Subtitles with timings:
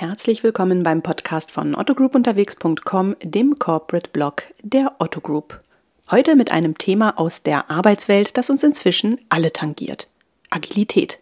[0.00, 5.60] Herzlich willkommen beim Podcast von ottogroupunterwegs.com, dem Corporate Blog der Otto Group.
[6.10, 10.08] Heute mit einem Thema aus der Arbeitswelt, das uns inzwischen alle tangiert.
[10.48, 11.18] Agilität.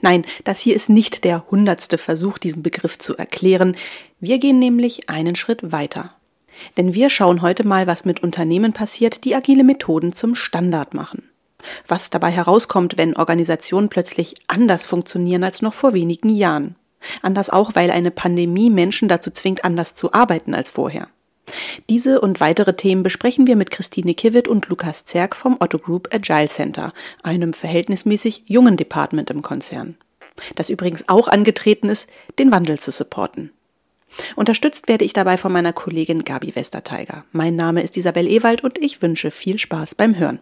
[0.00, 3.76] Nein, das hier ist nicht der hundertste Versuch, diesen Begriff zu erklären.
[4.18, 6.14] Wir gehen nämlich einen Schritt weiter.
[6.78, 11.28] Denn wir schauen heute mal, was mit Unternehmen passiert, die agile Methoden zum Standard machen.
[11.86, 16.76] Was dabei herauskommt, wenn Organisationen plötzlich anders funktionieren als noch vor wenigen Jahren.
[17.22, 21.08] Anders auch, weil eine Pandemie Menschen dazu zwingt, anders zu arbeiten als vorher.
[21.88, 26.08] Diese und weitere Themen besprechen wir mit Christine Kiewit und Lukas Zerg vom Otto Group
[26.12, 26.92] Agile Center,
[27.22, 29.96] einem verhältnismäßig jungen Department im Konzern.
[30.54, 33.52] Das übrigens auch angetreten ist, den Wandel zu supporten.
[34.34, 37.24] Unterstützt werde ich dabei von meiner Kollegin Gabi Westerteiger.
[37.32, 40.40] Mein Name ist Isabel Ewald und ich wünsche viel Spaß beim Hören.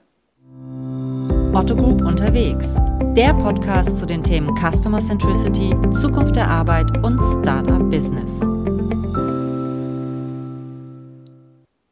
[1.55, 2.75] Otto Group unterwegs.
[3.17, 8.41] Der Podcast zu den Themen Customer Centricity, Zukunft der Arbeit und Startup Business.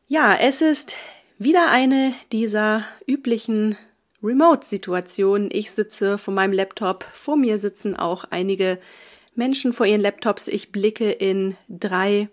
[0.08, 0.96] Ja, es ist
[1.38, 3.76] wieder eine dieser üblichen
[4.22, 5.48] Remote-Situationen.
[5.52, 8.78] Ich sitze vor meinem Laptop, vor mir sitzen auch einige
[9.34, 10.48] Menschen vor ihren Laptops.
[10.48, 12.28] Ich blicke in drei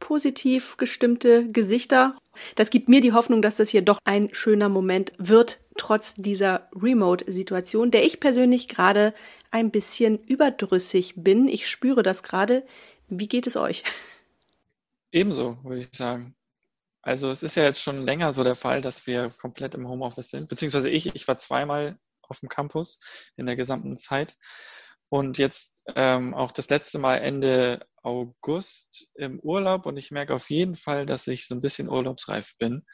[0.00, 2.16] positiv gestimmte Gesichter.
[2.54, 6.68] Das gibt mir die Hoffnung, dass das hier doch ein schöner Moment wird, trotz dieser
[6.74, 9.14] Remote-Situation, der ich persönlich gerade
[9.50, 11.48] ein bisschen überdrüssig bin.
[11.48, 12.64] Ich spüre das gerade.
[13.08, 13.84] Wie geht es euch?
[15.12, 16.34] Ebenso, würde ich sagen.
[17.02, 20.30] Also es ist ja jetzt schon länger so der Fall, dass wir komplett im Homeoffice
[20.30, 23.00] sind, beziehungsweise ich, ich war zweimal auf dem Campus
[23.36, 24.36] in der gesamten Zeit
[25.12, 30.48] und jetzt ähm, auch das letzte Mal Ende August im Urlaub und ich merke auf
[30.48, 32.86] jeden Fall, dass ich so ein bisschen urlaubsreif bin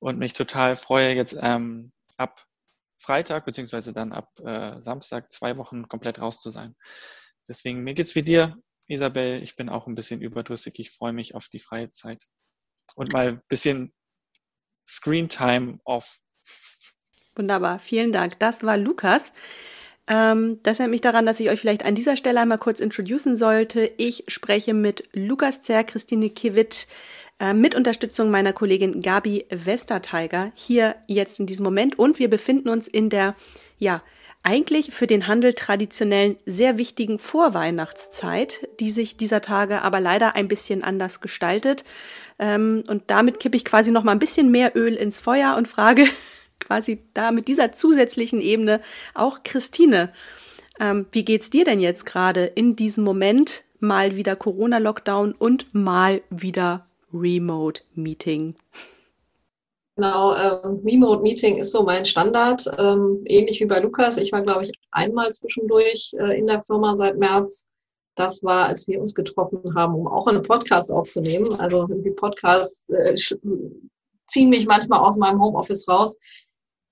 [0.00, 2.44] und mich total freue, jetzt ähm, ab
[2.98, 6.74] Freitag beziehungsweise dann ab äh, Samstag zwei Wochen komplett raus zu sein.
[7.46, 8.56] Deswegen mir geht's wie dir,
[8.88, 9.40] Isabel.
[9.40, 10.76] Ich bin auch ein bisschen überdrüssig.
[10.80, 12.26] Ich freue mich auf die freie Zeit
[12.96, 13.94] und mal ein bisschen
[14.88, 16.18] Screen Time off.
[17.36, 18.40] Wunderbar, vielen Dank.
[18.40, 19.32] Das war Lukas.
[20.10, 23.36] Ähm, das erinnert mich daran, dass ich euch vielleicht an dieser Stelle einmal kurz introducen
[23.36, 23.92] sollte.
[23.96, 26.88] Ich spreche mit Lukas Zer, Christine Kiewit,
[27.38, 32.68] äh, mit Unterstützung meiner Kollegin Gabi Westerteiger hier jetzt in diesem Moment und wir befinden
[32.68, 33.36] uns in der,
[33.78, 34.02] ja,
[34.42, 40.48] eigentlich für den Handel traditionellen sehr wichtigen Vorweihnachtszeit, die sich dieser Tage aber leider ein
[40.48, 41.84] bisschen anders gestaltet.
[42.38, 45.68] Ähm, und damit kippe ich quasi noch mal ein bisschen mehr Öl ins Feuer und
[45.68, 46.06] frage,
[46.70, 48.80] quasi da mit dieser zusätzlichen Ebene
[49.14, 50.12] auch Christine.
[50.78, 53.64] Ähm, wie geht's dir denn jetzt gerade in diesem Moment?
[53.80, 58.54] Mal wieder Corona-Lockdown und mal wieder Remote-Meeting.
[59.96, 64.16] Genau, äh, Remote Meeting ist so mein Standard, ähm, ähnlich wie bei Lukas.
[64.16, 67.66] Ich war, glaube ich, einmal zwischendurch äh, in der Firma seit März.
[68.14, 71.48] Das war, als wir uns getroffen haben, um auch einen Podcast aufzunehmen.
[71.58, 73.16] Also die Podcasts äh,
[74.28, 76.16] ziehen mich manchmal aus meinem Homeoffice raus.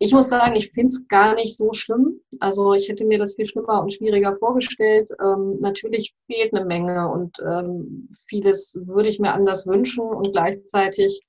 [0.00, 2.20] Ich muss sagen, ich finde es gar nicht so schlimm.
[2.38, 5.10] Also ich hätte mir das viel schlimmer und schwieriger vorgestellt.
[5.20, 11.20] Ähm, natürlich fehlt eine Menge und ähm, vieles würde ich mir anders wünschen und gleichzeitig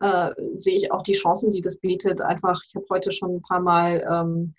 [0.00, 2.20] äh, sehe ich auch die Chancen, die das bietet.
[2.20, 4.54] Einfach, ich habe heute schon ein paar Mal ähm,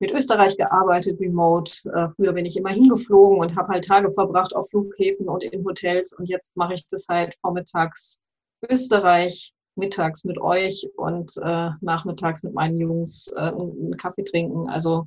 [0.00, 1.72] mit Österreich gearbeitet, remote.
[1.94, 5.64] Äh, früher bin ich immer hingeflogen und habe halt Tage verbracht auf Flughäfen und in
[5.64, 8.20] Hotels und jetzt mache ich das halt vormittags
[8.68, 14.68] Österreich mittags mit euch und äh, nachmittags mit meinen Jungs äh, einen Kaffee trinken.
[14.68, 15.06] Also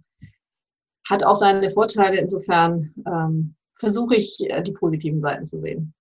[1.10, 2.20] hat auch seine Vorteile.
[2.20, 5.94] Insofern ähm, versuche ich, äh, die positiven Seiten zu sehen.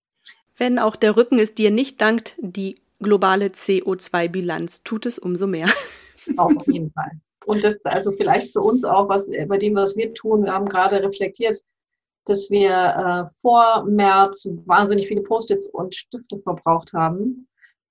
[0.56, 5.68] Wenn auch der Rücken es dir nicht dankt, die globale CO2-Bilanz tut es umso mehr.
[6.36, 7.12] Auf jeden Fall.
[7.46, 10.68] Und das, also vielleicht für uns auch, was bei dem, was wir tun, wir haben
[10.68, 11.58] gerade reflektiert,
[12.26, 17.48] dass wir äh, vor März wahnsinnig viele Post-its und Stifte verbraucht haben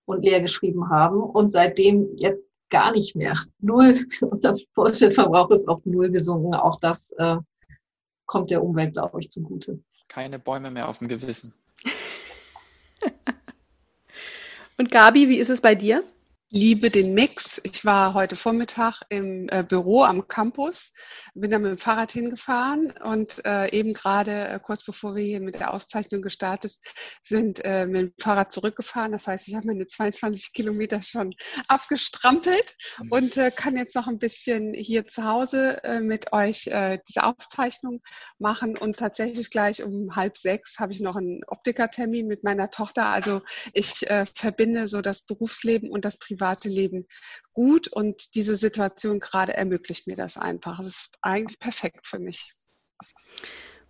[0.09, 3.33] und leer geschrieben haben und seitdem jetzt gar nicht mehr.
[3.59, 6.53] Null, unser Post-it-Verbrauch ist auf Null gesunken.
[6.55, 7.37] Auch das äh,
[8.25, 9.79] kommt der Umwelt, glaube ich, zugute.
[10.07, 11.53] Keine Bäume mehr auf dem Gewissen.
[14.77, 16.03] und Gabi, wie ist es bei dir?
[16.51, 17.61] Liebe den Mix.
[17.63, 20.91] Ich war heute Vormittag im äh, Büro am Campus,
[21.35, 25.41] bin da mit dem Fahrrad hingefahren und äh, eben gerade äh, kurz bevor wir hier
[25.41, 26.75] mit der Aufzeichnung gestartet
[27.21, 29.11] sind, äh, mit dem Fahrrad zurückgefahren.
[29.11, 31.35] Das heißt, ich habe meine 22 Kilometer schon
[31.67, 33.11] abgestrampelt mhm.
[33.11, 36.69] und äh, kann jetzt noch ein bisschen hier zu Hause äh, mit euch
[37.07, 38.01] diese Aufzeichnung
[38.37, 43.07] machen und tatsächlich gleich um halb sechs habe ich noch einen Optikertermin mit meiner Tochter.
[43.07, 43.41] Also
[43.73, 44.05] ich
[44.35, 47.05] verbinde so das Berufsleben und das Privatleben private Leben
[47.53, 50.79] gut und diese Situation gerade ermöglicht mir das einfach.
[50.79, 52.51] Es ist eigentlich perfekt für mich.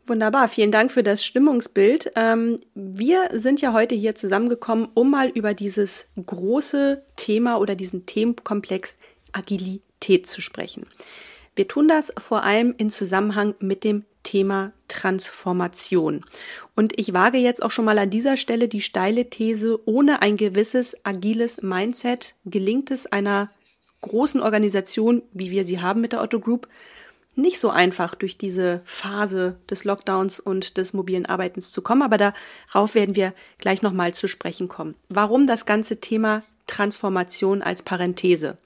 [0.07, 2.12] Wunderbar, vielen Dank für das Stimmungsbild.
[2.16, 8.07] Ähm, wir sind ja heute hier zusammengekommen, um mal über dieses große Thema oder diesen
[8.07, 8.98] Themenkomplex
[9.34, 10.88] Agilität zu sprechen.
[11.56, 16.24] Wir tun das vor allem in Zusammenhang mit dem Thema Transformation.
[16.76, 20.38] Und ich wage jetzt auch schon mal an dieser Stelle die steile These, ohne ein
[20.38, 23.50] gewisses agiles Mindset gelingt es einer
[24.02, 26.68] großen Organisation, wie wir sie haben mit der Otto Group,
[27.36, 32.20] nicht so einfach durch diese Phase des Lockdowns und des mobilen Arbeitens zu kommen, aber
[32.20, 34.94] darauf werden wir gleich nochmal zu sprechen kommen.
[35.10, 38.60] Warum das ganze Thema Transformation als Parenthese?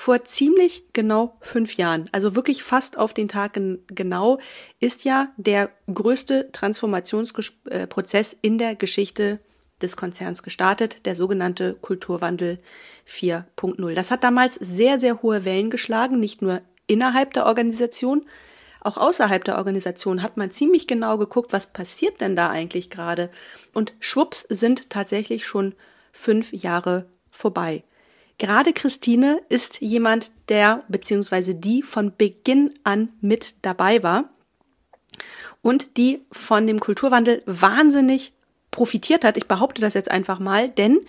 [0.00, 4.38] Vor ziemlich genau fünf Jahren, also wirklich fast auf den Tag genau,
[4.78, 9.40] ist ja der größte Transformationsprozess in der Geschichte
[9.82, 12.60] des Konzerns gestartet, der sogenannte Kulturwandel
[13.08, 13.94] 4.0.
[13.94, 18.24] Das hat damals sehr, sehr hohe Wellen geschlagen, nicht nur innerhalb der Organisation,
[18.80, 23.30] auch außerhalb der Organisation hat man ziemlich genau geguckt, was passiert denn da eigentlich gerade.
[23.74, 25.74] Und schwupps sind tatsächlich schon
[26.12, 27.82] fünf Jahre vorbei.
[28.38, 31.54] Gerade Christine ist jemand, der bzw.
[31.54, 34.30] die von Beginn an mit dabei war
[35.60, 38.32] und die von dem Kulturwandel wahnsinnig
[38.70, 39.36] profitiert hat.
[39.36, 41.00] Ich behaupte das jetzt einfach mal, denn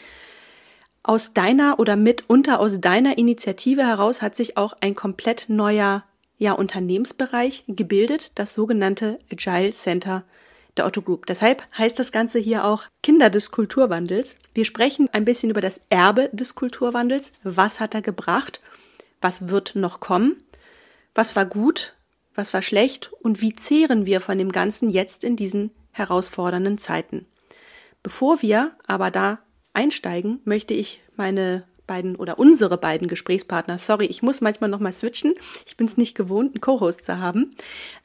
[1.04, 6.04] aus deiner oder mitunter aus deiner Initiative heraus hat sich auch ein komplett neuer
[6.38, 10.24] ja, Unternehmensbereich gebildet, das sogenannte Agile Center
[10.80, 11.26] der Otto Group.
[11.28, 14.36] Deshalb heißt das Ganze hier auch Kinder des Kulturwandels.
[14.54, 17.34] Wir sprechen ein bisschen über das Erbe des Kulturwandels.
[17.44, 18.62] Was hat er gebracht?
[19.22, 20.42] Was wird noch kommen?
[21.14, 21.94] Was war gut?
[22.34, 23.12] Was war schlecht?
[23.22, 27.26] Und wie zehren wir von dem Ganzen jetzt in diesen herausfordernden Zeiten?
[28.02, 29.40] Bevor wir aber da
[29.74, 35.34] einsteigen, möchte ich meine beiden oder unsere beiden Gesprächspartner, sorry, ich muss manchmal nochmal switchen,
[35.66, 37.56] ich bin es nicht gewohnt, einen Co-Host zu haben,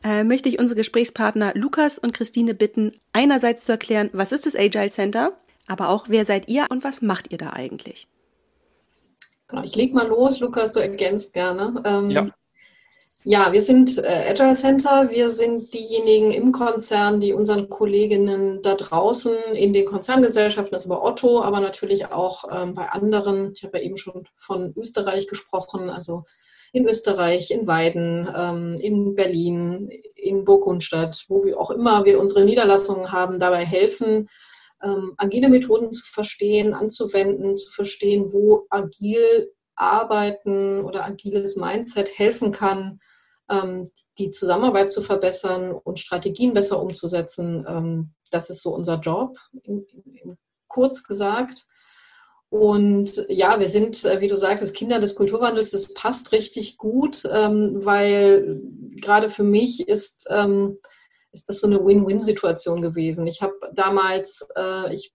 [0.02, 4.56] äh, möchte ich unsere Gesprächspartner Lukas und Christine bitten, einerseits zu erklären, was ist das
[4.56, 5.32] Agile Center,
[5.68, 8.08] aber auch, wer seid ihr und was macht ihr da eigentlich?
[9.48, 11.82] Genau, ich leg mal los, Lukas, du ergänzt gerne.
[11.84, 12.26] Ähm, ja.
[13.26, 15.08] Ja, wir sind äh, Agile Center.
[15.10, 20.90] Wir sind diejenigen im Konzern, die unseren Kolleginnen da draußen in den Konzerngesellschaften, das ist
[20.90, 23.52] bei Otto, aber natürlich auch ähm, bei anderen.
[23.54, 26.24] Ich habe ja eben schon von Österreich gesprochen, also
[26.74, 32.44] in Österreich, in Weiden, ähm, in Berlin, in Burgundstadt, wo wir auch immer wir unsere
[32.44, 34.28] Niederlassungen haben, dabei helfen,
[34.82, 42.50] ähm, agile Methoden zu verstehen, anzuwenden, zu verstehen, wo agil arbeiten oder agiles Mindset helfen
[42.50, 43.00] kann,
[44.18, 47.64] die Zusammenarbeit zu verbessern und Strategien besser umzusetzen.
[47.68, 49.36] Ähm, das ist so unser Job,
[50.68, 51.66] kurz gesagt.
[52.48, 55.72] Und ja, wir sind, äh, wie du sagtest, Kinder des Kulturwandels.
[55.72, 58.60] Das passt richtig gut, ähm, weil
[59.00, 60.28] gerade für mich ist,
[61.32, 63.26] ist das so eine Win-Win-Situation gewesen.
[63.26, 65.12] Ich habe damals, äh, ich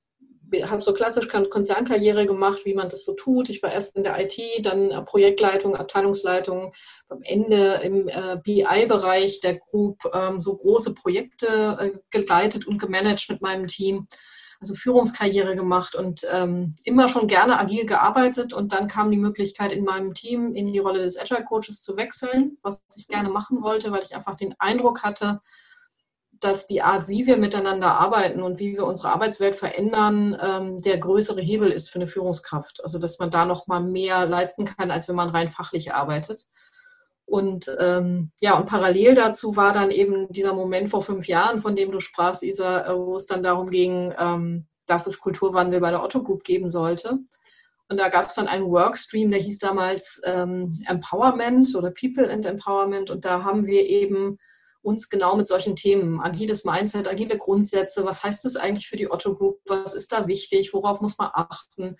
[0.63, 3.49] habe so klassisch Konzernkarriere gemacht, wie man das so tut.
[3.49, 6.73] Ich war erst in der IT, dann äh, Projektleitung, Abteilungsleitung,
[7.09, 13.29] am Ende im äh, BI-Bereich der Group ähm, so große Projekte äh, geleitet und gemanagt
[13.29, 14.07] mit meinem Team.
[14.61, 18.51] Also Führungskarriere gemacht und ähm, immer schon gerne agil gearbeitet.
[18.51, 21.95] Und dann kam die Möglichkeit in meinem Team in die Rolle des Agile Coaches zu
[21.95, 25.39] wechseln, was ich gerne machen wollte, weil ich einfach den Eindruck hatte,
[26.39, 30.97] dass die Art, wie wir miteinander arbeiten und wie wir unsere Arbeitswelt verändern, ähm, der
[30.97, 32.83] größere Hebel ist für eine Führungskraft.
[32.83, 36.47] Also dass man da noch mal mehr leisten kann, als wenn man rein fachlich arbeitet.
[37.25, 41.75] Und ähm, ja, und parallel dazu war dann eben dieser Moment vor fünf Jahren, von
[41.75, 45.91] dem du sprachst, Isa, äh, wo es dann darum ging, ähm, dass es Kulturwandel bei
[45.91, 47.19] der Otto Group geben sollte.
[47.87, 52.45] Und da gab es dann einen Workstream, der hieß damals ähm, Empowerment oder People and
[52.45, 53.11] Empowerment.
[53.11, 54.37] Und da haben wir eben
[54.89, 59.09] uns genau mit solchen Themen, agiles Mindset, agile Grundsätze, was heißt das eigentlich für die
[59.11, 61.95] Otto Group, was ist da wichtig, worauf muss man achten.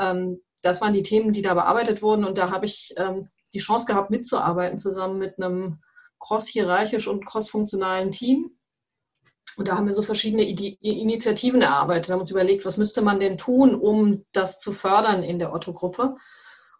[0.00, 3.58] Ähm, das waren die Themen, die da bearbeitet wurden und da habe ich ähm, die
[3.58, 5.80] Chance gehabt, mitzuarbeiten zusammen mit einem
[6.18, 8.56] cross-hierarchisch und cross-funktionalen Team.
[9.58, 13.36] Und da haben wir so verschiedene Initiativen erarbeitet, haben uns überlegt, was müsste man denn
[13.36, 16.14] tun, um das zu fördern in der Otto-Gruppe.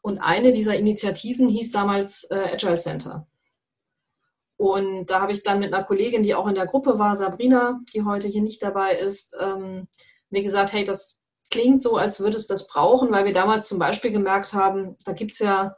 [0.00, 3.26] Und eine dieser Initiativen hieß damals äh, Agile Center.
[4.62, 7.81] Und da habe ich dann mit einer Kollegin, die auch in der Gruppe war, Sabrina,
[7.92, 9.88] die heute hier nicht dabei ist, ähm,
[10.31, 11.19] mir gesagt, hey, das
[11.50, 15.14] klingt so, als würde es das brauchen, weil wir damals zum Beispiel gemerkt haben, da
[15.14, 15.75] gibt es ja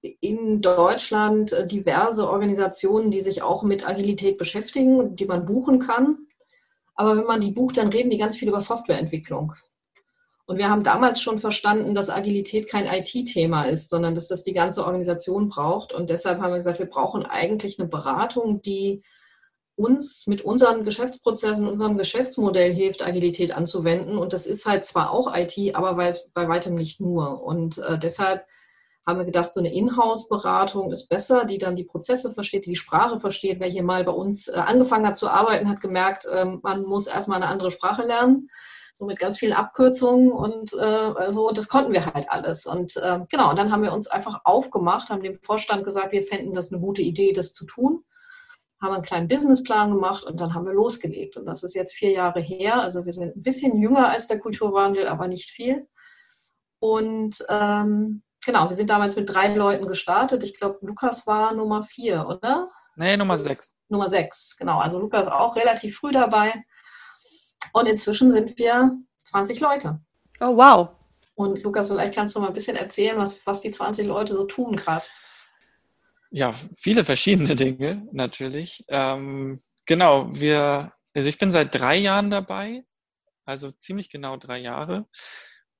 [0.00, 6.26] in Deutschland äh, diverse Organisationen, die sich auch mit Agilität beschäftigen, die man buchen kann.
[6.94, 9.52] Aber wenn man die bucht, dann reden die ganz viel über Softwareentwicklung.
[10.46, 14.52] Und wir haben damals schon verstanden, dass Agilität kein IT-Thema ist, sondern dass das die
[14.52, 15.92] ganze Organisation braucht.
[15.92, 19.02] Und deshalb haben wir gesagt, wir brauchen eigentlich eine Beratung, die
[19.76, 24.18] uns mit unseren Geschäftsprozessen, unserem Geschäftsmodell hilft, Agilität anzuwenden.
[24.18, 27.42] Und das ist halt zwar auch IT, aber bei, weitem nicht nur.
[27.42, 28.44] Und äh, deshalb
[29.06, 32.76] haben wir gedacht, so eine Inhouse-Beratung ist besser, die dann die Prozesse versteht, die die
[32.76, 33.60] Sprache versteht.
[33.60, 37.06] Wer hier mal bei uns äh, angefangen hat zu arbeiten, hat gemerkt, äh, man muss
[37.06, 38.50] erstmal eine andere Sprache lernen
[38.94, 41.48] so mit ganz vielen Abkürzungen und äh, so.
[41.48, 42.64] Und das konnten wir halt alles.
[42.64, 46.22] Und äh, genau, und dann haben wir uns einfach aufgemacht, haben dem Vorstand gesagt, wir
[46.22, 48.04] fänden das eine gute Idee, das zu tun.
[48.80, 51.36] Haben einen kleinen Businessplan gemacht und dann haben wir losgelegt.
[51.36, 52.80] Und das ist jetzt vier Jahre her.
[52.80, 55.88] Also wir sind ein bisschen jünger als der Kulturwandel, aber nicht viel.
[56.78, 60.44] Und ähm, genau, wir sind damals mit drei Leuten gestartet.
[60.44, 62.68] Ich glaube, Lukas war Nummer vier, oder?
[62.94, 63.74] Nee, Nummer sechs.
[63.88, 64.78] Nummer sechs, genau.
[64.78, 66.64] Also Lukas auch relativ früh dabei.
[67.74, 69.98] Und inzwischen sind wir 20 Leute.
[70.40, 70.90] Oh, wow.
[71.34, 74.44] Und Lukas, vielleicht kannst du mal ein bisschen erzählen, was, was die 20 Leute so
[74.44, 75.02] tun gerade.
[76.30, 78.84] Ja, viele verschiedene Dinge natürlich.
[78.86, 82.84] Ähm, genau, wir, also ich bin seit drei Jahren dabei,
[83.44, 85.08] also ziemlich genau drei Jahre.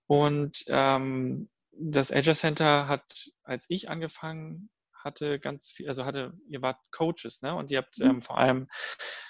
[0.08, 4.68] Und ähm, das Azure Center hat, als ich angefangen
[5.04, 7.54] hatte ganz viel, also hatte, ihr wart Coaches, ne?
[7.54, 8.06] Und ihr habt mhm.
[8.06, 8.68] ähm, vor allem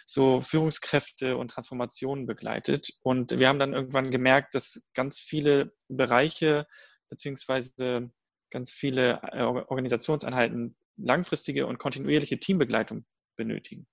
[0.07, 2.91] so Führungskräfte und Transformationen begleitet.
[3.03, 6.67] Und wir haben dann irgendwann gemerkt, dass ganz viele Bereiche
[7.09, 8.11] beziehungsweise
[8.51, 13.05] ganz viele äh, Organisationseinheiten langfristige und kontinuierliche Teambegleitung
[13.37, 13.89] benötigen.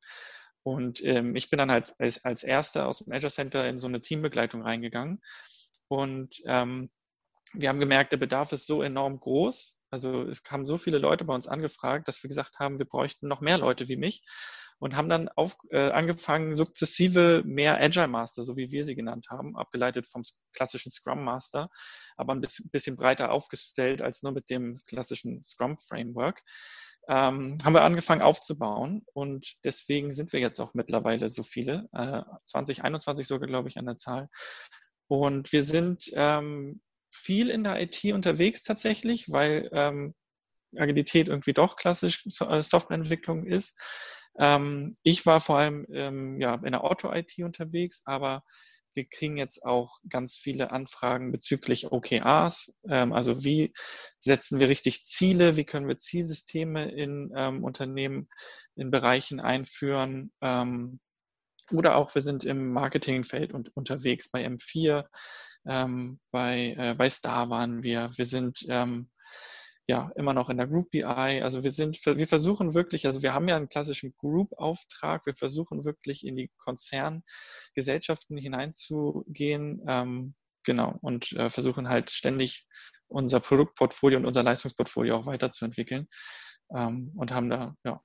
[0.64, 3.88] Und ähm, ich bin dann als, als, als erster aus dem Azure Center in so
[3.88, 5.22] eine Teambegleitung reingegangen.
[5.88, 6.92] Und ähm,
[7.54, 11.26] wir haben gemerkt, der Bedarf ist so enorm groß, also es kamen so viele Leute
[11.26, 14.24] bei uns angefragt, dass wir gesagt haben, wir bräuchten noch mehr Leute wie mich
[14.82, 19.28] und haben dann auf, äh, angefangen, sukzessive mehr Agile Master, so wie wir sie genannt
[19.30, 21.70] haben, abgeleitet vom klassischen Scrum Master,
[22.18, 26.42] aber ein bisschen, breiter aufgestellt als nur mit dem klassischen Scrum Framework.
[27.08, 32.24] Ähm, haben wir angefangen aufzubauen und deswegen sind wir jetzt auch mittlerweile so viele, äh,
[32.46, 34.30] 2021 sogar, glaube ich, an der Zahl.
[35.08, 40.16] Und wir sind ähm, viel in der IT unterwegs tatsächlich, weil ähm,
[40.76, 43.78] Agilität irgendwie doch klassisch äh, Softwareentwicklung ist.
[44.40, 48.44] Ähm, ich war vor allem ähm, ja, in der Auto-IT unterwegs, aber
[48.94, 52.78] wir kriegen jetzt auch ganz viele Anfragen bezüglich OKRs.
[52.90, 53.72] Ähm, also wie
[54.20, 55.56] setzen wir richtig Ziele?
[55.56, 58.30] Wie können wir Zielsysteme in ähm, Unternehmen,
[58.76, 60.32] in Bereichen einführen?
[60.42, 61.00] Ähm,
[61.72, 65.06] oder auch wir sind im Marketingfeld und unterwegs bei M4
[65.66, 68.10] ähm, bei, äh, bei Star waren wir.
[68.16, 69.10] Wir sind ähm,
[69.88, 71.04] ja immer noch in der Group BI.
[71.04, 75.26] Also wir sind, wir versuchen wirklich, also wir haben ja einen klassischen Group-Auftrag.
[75.26, 79.82] Wir versuchen wirklich in die Konzerngesellschaften hineinzugehen.
[79.88, 82.68] Ähm, genau und äh, versuchen halt ständig
[83.08, 86.08] unser Produktportfolio und unser Leistungsportfolio auch weiterzuentwickeln
[86.76, 88.02] ähm, und haben da ja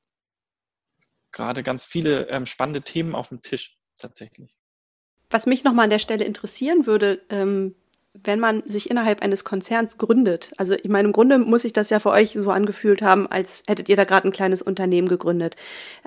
[1.32, 4.56] gerade ganz viele ähm, spannende Themen auf dem Tisch tatsächlich.
[5.30, 7.74] Was mich nochmal an der Stelle interessieren würde, ähm,
[8.24, 11.90] wenn man sich innerhalb eines Konzerns gründet, also ich meine, im Grunde muss sich das
[11.90, 15.56] ja für euch so angefühlt haben, als hättet ihr da gerade ein kleines Unternehmen gegründet.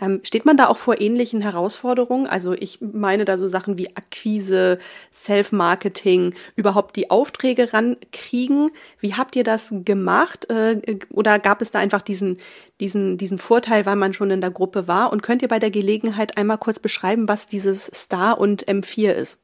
[0.01, 2.27] Ähm, steht man da auch vor ähnlichen Herausforderungen?
[2.27, 4.79] Also ich meine da so Sachen wie Akquise,
[5.13, 8.71] Self-Marketing, überhaupt die Aufträge rankriegen.
[8.99, 10.49] Wie habt ihr das gemacht?
[10.49, 12.37] Äh, oder gab es da einfach diesen,
[12.79, 15.11] diesen, diesen Vorteil, weil man schon in der Gruppe war?
[15.11, 19.43] Und könnt ihr bei der Gelegenheit einmal kurz beschreiben, was dieses Star und M4 ist?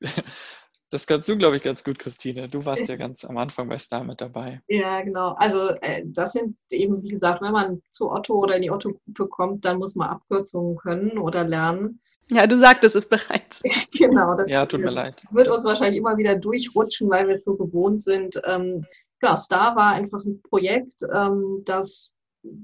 [0.94, 2.46] Das kannst du, glaube ich, ganz gut, Christine.
[2.46, 4.62] Du warst ja ganz am Anfang bei Star mit dabei.
[4.68, 5.34] Ja, genau.
[5.36, 9.26] Also äh, das sind eben, wie gesagt, wenn man zu Otto oder in die Otto-Gruppe
[9.26, 12.00] kommt, dann muss man Abkürzungen können oder lernen.
[12.30, 13.60] Ja, du sagtest es bereits.
[13.98, 14.36] genau.
[14.36, 15.20] Das ja, tut mir leid.
[15.32, 18.40] Wird uns wahrscheinlich immer wieder durchrutschen, weil wir es so gewohnt sind.
[18.44, 18.86] Ähm,
[19.18, 22.14] genau, Star war einfach ein Projekt, ähm, das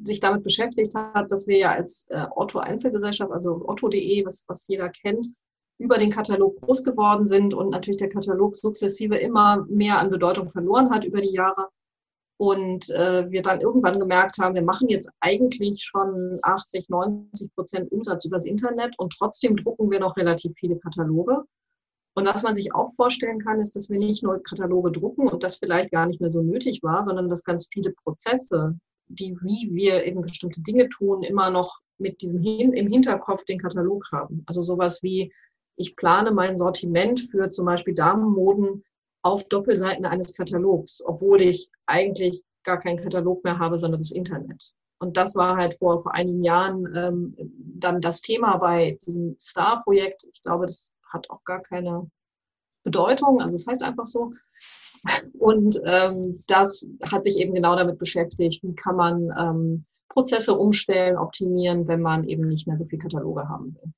[0.05, 4.69] sich damit beschäftigt hat, dass wir ja als äh, Otto Einzelgesellschaft, also otto.de, was, was
[4.69, 5.27] jeder kennt,
[5.81, 10.51] über den Katalog groß geworden sind und natürlich der Katalog sukzessive immer mehr an Bedeutung
[10.51, 11.69] verloren hat über die Jahre.
[12.39, 17.93] Und äh, wir dann irgendwann gemerkt haben, wir machen jetzt eigentlich schon 80, 90 Prozent
[17.93, 21.45] Umsatz übers Internet und trotzdem drucken wir noch relativ viele Kataloge.
[22.15, 25.43] Und was man sich auch vorstellen kann, ist, dass wir nicht nur Kataloge drucken und
[25.43, 29.75] das vielleicht gar nicht mehr so nötig war, sondern dass ganz viele Prozesse, die, wie
[29.75, 34.43] wir eben bestimmte Dinge tun, immer noch mit diesem Hin im Hinterkopf den Katalog haben.
[34.47, 35.33] Also sowas wie
[35.81, 38.85] ich plane mein Sortiment für zum Beispiel Damenmoden
[39.23, 44.75] auf Doppelseiten eines Katalogs, obwohl ich eigentlich gar keinen Katalog mehr habe, sondern das Internet.
[44.99, 47.35] Und das war halt vor, vor einigen Jahren ähm,
[47.79, 50.27] dann das Thema bei diesem Star-Projekt.
[50.31, 52.11] Ich glaube, das hat auch gar keine
[52.83, 54.35] Bedeutung, also es heißt einfach so.
[55.39, 61.17] Und ähm, das hat sich eben genau damit beschäftigt, wie kann man ähm, Prozesse umstellen,
[61.17, 63.93] optimieren, wenn man eben nicht mehr so viel Kataloge haben will.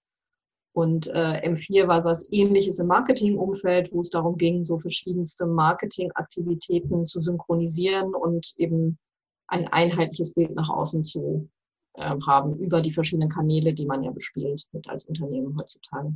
[0.73, 7.05] Und äh, M4 war was ähnliches im Marketingumfeld, wo es darum ging, so verschiedenste Marketingaktivitäten
[7.05, 8.99] zu synchronisieren und eben
[9.49, 11.49] ein einheitliches Bild nach außen zu
[11.95, 16.15] äh, haben über die verschiedenen Kanäle, die man ja bespielt mit als Unternehmen heutzutage.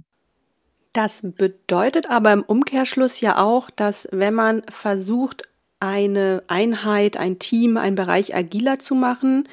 [0.95, 5.43] Das bedeutet aber im Umkehrschluss ja auch, dass wenn man versucht,
[5.79, 9.47] eine Einheit, ein Team, einen Bereich agiler zu machen,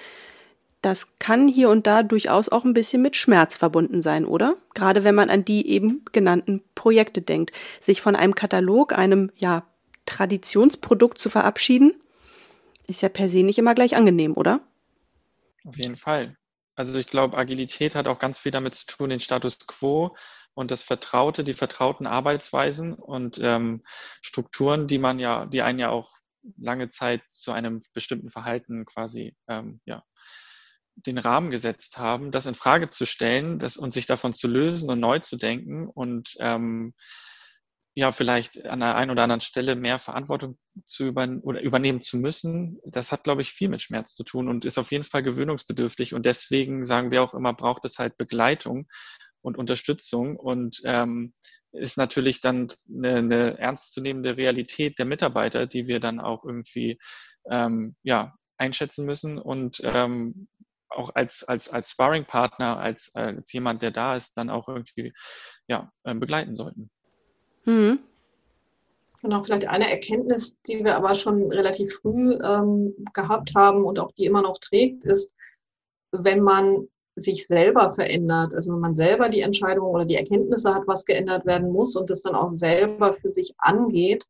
[0.83, 4.57] das kann hier und da durchaus auch ein bisschen mit Schmerz verbunden sein, oder?
[4.73, 7.51] Gerade wenn man an die eben genannten Projekte denkt.
[7.79, 9.65] Sich von einem Katalog, einem ja
[10.05, 11.93] Traditionsprodukt zu verabschieden,
[12.87, 14.59] ist ja per se nicht immer gleich angenehm, oder?
[15.63, 16.35] Auf jeden Fall.
[16.75, 20.17] Also ich glaube, Agilität hat auch ganz viel damit zu tun, den Status quo
[20.53, 23.83] und das Vertraute, die vertrauten Arbeitsweisen und ähm,
[24.21, 26.11] Strukturen, die man ja, die einen ja auch
[26.57, 30.03] lange Zeit zu einem bestimmten Verhalten quasi ähm, ja,
[30.95, 34.89] den Rahmen gesetzt haben, das in Frage zu stellen das, und sich davon zu lösen
[34.89, 36.93] und neu zu denken und ähm,
[37.95, 42.17] ja, vielleicht an der einen oder anderen Stelle mehr Verantwortung zu übern oder übernehmen zu
[42.17, 45.21] müssen, das hat, glaube ich, viel mit Schmerz zu tun und ist auf jeden Fall
[45.21, 46.15] gewöhnungsbedürftig.
[46.15, 48.87] Und deswegen sagen wir auch immer, braucht es halt Begleitung
[49.41, 51.33] und Unterstützung und ähm,
[51.71, 56.97] ist natürlich dann eine, eine ernstzunehmende Realität der Mitarbeiter, die wir dann auch irgendwie
[57.51, 60.47] ähm, ja, einschätzen müssen und ähm,
[60.93, 65.13] auch als, als, als Sparring-Partner, als, als jemand, der da ist, dann auch irgendwie
[65.67, 66.89] ja, ähm, begleiten sollten.
[67.65, 67.99] Mhm.
[69.21, 74.11] Genau, vielleicht eine Erkenntnis, die wir aber schon relativ früh ähm, gehabt haben und auch
[74.11, 75.33] die immer noch trägt, ist,
[76.11, 80.87] wenn man sich selber verändert, also wenn man selber die Entscheidung oder die Erkenntnisse hat,
[80.87, 84.25] was geändert werden muss und das dann auch selber für sich angeht,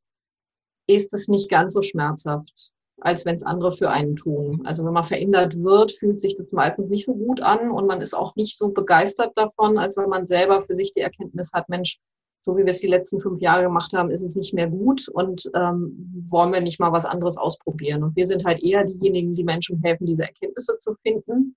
[0.88, 4.62] ist es nicht ganz so schmerzhaft als wenn es andere für einen tun.
[4.64, 8.00] Also wenn man verändert wird, fühlt sich das meistens nicht so gut an und man
[8.00, 11.68] ist auch nicht so begeistert davon, als wenn man selber für sich die Erkenntnis hat,
[11.68, 12.00] Mensch,
[12.40, 15.08] so wie wir es die letzten fünf Jahre gemacht haben, ist es nicht mehr gut
[15.10, 15.98] und ähm,
[16.30, 18.04] wollen wir nicht mal was anderes ausprobieren.
[18.04, 21.56] Und wir sind halt eher diejenigen, die Menschen helfen, diese Erkenntnisse zu finden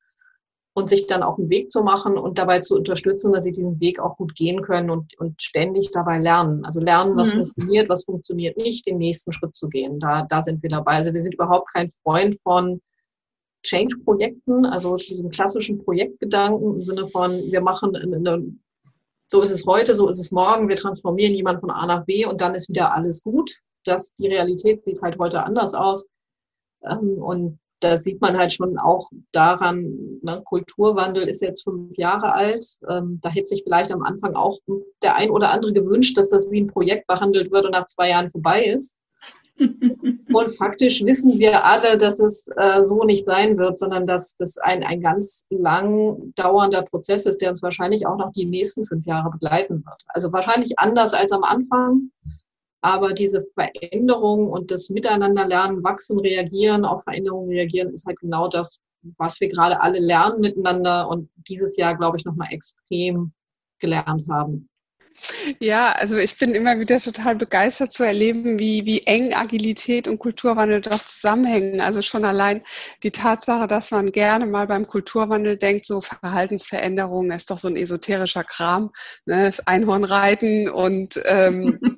[0.77, 3.81] und sich dann auf den Weg zu machen und dabei zu unterstützen, dass sie diesen
[3.81, 6.67] Weg auch gut gehen können und, und ständig dabei lernen.
[6.67, 7.39] Also lernen, was mhm.
[7.39, 9.99] funktioniert, was funktioniert nicht, den nächsten Schritt zu gehen.
[9.99, 10.97] Da, da sind wir dabei.
[10.97, 12.83] Also wir sind überhaupt kein Freund von
[13.63, 18.45] Change-Projekten, also diesem klassischen Projektgedanken im Sinne von, wir machen eine,
[19.29, 22.27] so ist es heute, so ist es morgen, wir transformieren jemanden von A nach B
[22.27, 23.51] und dann ist wieder alles gut.
[23.87, 26.07] Das, die Realität sieht halt heute anders aus.
[26.83, 32.33] Ähm, und da sieht man halt schon auch daran, ne, Kulturwandel ist jetzt fünf Jahre
[32.33, 32.67] alt.
[32.89, 34.59] Ähm, da hätte sich vielleicht am Anfang auch
[35.03, 38.11] der ein oder andere gewünscht, dass das wie ein Projekt behandelt wird und nach zwei
[38.11, 38.97] Jahren vorbei ist.
[39.59, 44.59] und faktisch wissen wir alle, dass es äh, so nicht sein wird, sondern dass das
[44.59, 49.07] ein, ein ganz lang dauernder Prozess ist, der uns wahrscheinlich auch noch die nächsten fünf
[49.07, 50.03] Jahre begleiten wird.
[50.09, 52.11] Also wahrscheinlich anders als am Anfang,
[52.81, 58.81] aber diese Veränderung und das Miteinanderlernen, wachsen, reagieren, auf Veränderungen reagieren, ist halt genau das,
[59.19, 63.33] was wir gerade alle lernen miteinander und dieses Jahr, glaube ich, nochmal extrem
[63.79, 64.69] gelernt haben.
[65.61, 70.19] Ja, also ich bin immer wieder total begeistert zu erleben, wie, wie eng Agilität und
[70.19, 71.81] Kulturwandel doch zusammenhängen.
[71.81, 72.61] Also schon allein
[73.03, 77.77] die Tatsache, dass man gerne mal beim Kulturwandel denkt, so Verhaltensveränderungen ist doch so ein
[77.77, 78.91] esoterischer Kram,
[79.25, 79.47] ne?
[79.47, 81.79] das Einhornreiten und ähm,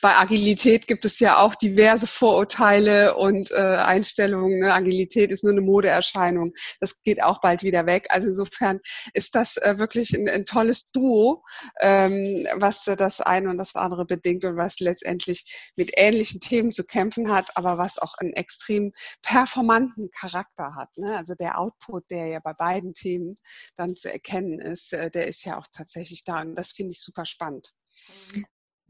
[0.00, 4.60] bei Agilität gibt es ja auch diverse Vorurteile und äh, Einstellungen.
[4.60, 4.72] Ne?
[4.72, 6.52] Agilität ist nur eine Modeerscheinung.
[6.80, 8.06] Das geht auch bald wieder weg.
[8.10, 8.80] Also insofern
[9.14, 11.44] ist das äh, wirklich ein, ein, tolles Duo,
[11.80, 16.84] ähm, was das eine und das andere bedingt und was letztendlich mit ähnlichen Themen zu
[16.84, 20.88] kämpfen hat, aber was auch einen extrem performanten Charakter hat.
[20.96, 21.16] Ne?
[21.16, 23.34] Also der Output, der ja bei beiden Themen
[23.76, 26.40] dann zu erkennen ist, äh, der ist ja auch tatsächlich da.
[26.42, 27.72] Und das finde ich super spannend.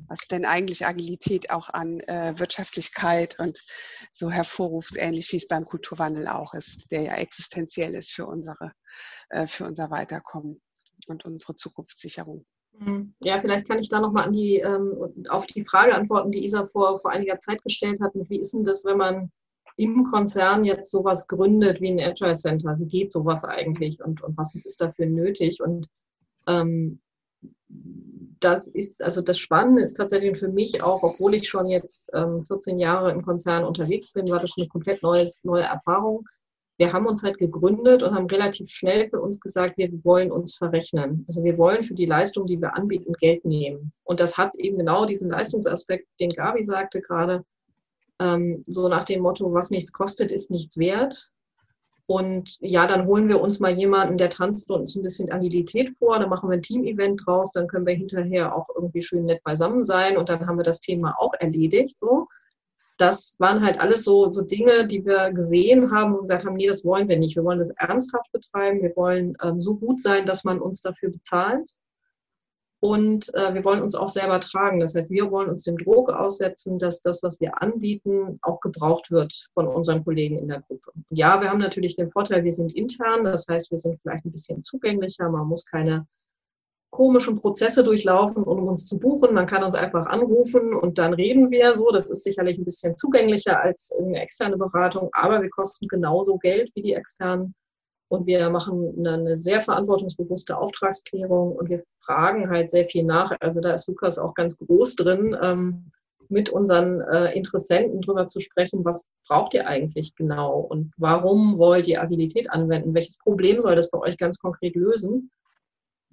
[0.07, 3.61] Was denn eigentlich Agilität auch an äh, Wirtschaftlichkeit und
[4.13, 8.73] so hervorruft, ähnlich wie es beim Kulturwandel auch ist, der ja existenziell ist für unsere,
[9.31, 10.61] äh, für unser Weiterkommen
[11.09, 12.47] und unsere Zukunftssicherung.
[12.79, 13.15] Mhm.
[13.23, 16.67] Ja, vielleicht kann ich da nochmal an die, ähm, auf die Frage antworten, die Isa
[16.69, 18.13] vor, vor einiger Zeit gestellt hat.
[18.15, 19.33] Wie ist denn das, wenn man
[19.77, 22.77] im Konzern jetzt sowas gründet wie ein Agile Center?
[22.79, 25.61] Wie geht sowas eigentlich und, und was ist dafür nötig?
[25.61, 25.87] Und
[26.47, 27.01] ähm,
[28.41, 32.45] das ist, also das Spannende ist tatsächlich für mich auch, obwohl ich schon jetzt ähm,
[32.45, 36.27] 14 Jahre im Konzern unterwegs bin, war das eine komplett neues, neue Erfahrung.
[36.79, 40.57] Wir haben uns halt gegründet und haben relativ schnell für uns gesagt, wir wollen uns
[40.57, 41.25] verrechnen.
[41.27, 43.93] Also wir wollen für die Leistung, die wir anbieten, Geld nehmen.
[44.05, 47.45] Und das hat eben genau diesen Leistungsaspekt, den Gabi sagte gerade,
[48.21, 51.31] ähm, so nach dem Motto, was nichts kostet, ist nichts wert.
[52.11, 56.19] Und ja, dann holen wir uns mal jemanden, der tanzt uns ein bisschen Agilität vor,
[56.19, 59.85] dann machen wir ein Team-Event draus, dann können wir hinterher auch irgendwie schön nett beisammen
[59.85, 61.99] sein und dann haben wir das Thema auch erledigt.
[61.99, 62.27] So.
[62.97, 66.67] Das waren halt alles so, so Dinge, die wir gesehen haben und gesagt haben, nee,
[66.67, 67.37] das wollen wir nicht.
[67.37, 71.11] Wir wollen das ernsthaft betreiben, wir wollen ähm, so gut sein, dass man uns dafür
[71.11, 71.71] bezahlt.
[72.81, 74.79] Und äh, wir wollen uns auch selber tragen.
[74.81, 79.11] Das heißt, wir wollen uns dem Druck aussetzen, dass das, was wir anbieten, auch gebraucht
[79.11, 80.93] wird von unseren Kollegen in der Gruppe.
[81.11, 83.25] Ja, wir haben natürlich den Vorteil, wir sind intern.
[83.25, 85.29] Das heißt, wir sind vielleicht ein bisschen zugänglicher.
[85.29, 86.07] Man muss keine
[86.91, 89.35] komischen Prozesse durchlaufen, um uns zu buchen.
[89.35, 91.91] Man kann uns einfach anrufen und dann reden wir so.
[91.91, 96.71] Das ist sicherlich ein bisschen zugänglicher als eine externe Beratung, aber wir kosten genauso Geld
[96.75, 97.55] wie die externen.
[98.09, 103.37] Und wir machen eine sehr verantwortungsbewusste Auftragsklärung und wir fragen halt sehr viel nach.
[103.41, 105.85] Also da ist Lukas auch ganz groß drin, ähm,
[106.31, 111.89] mit unseren äh, Interessenten drüber zu sprechen, was braucht ihr eigentlich genau und warum wollt
[111.89, 112.95] ihr Agilität anwenden?
[112.95, 115.31] Welches Problem soll das bei euch ganz konkret lösen?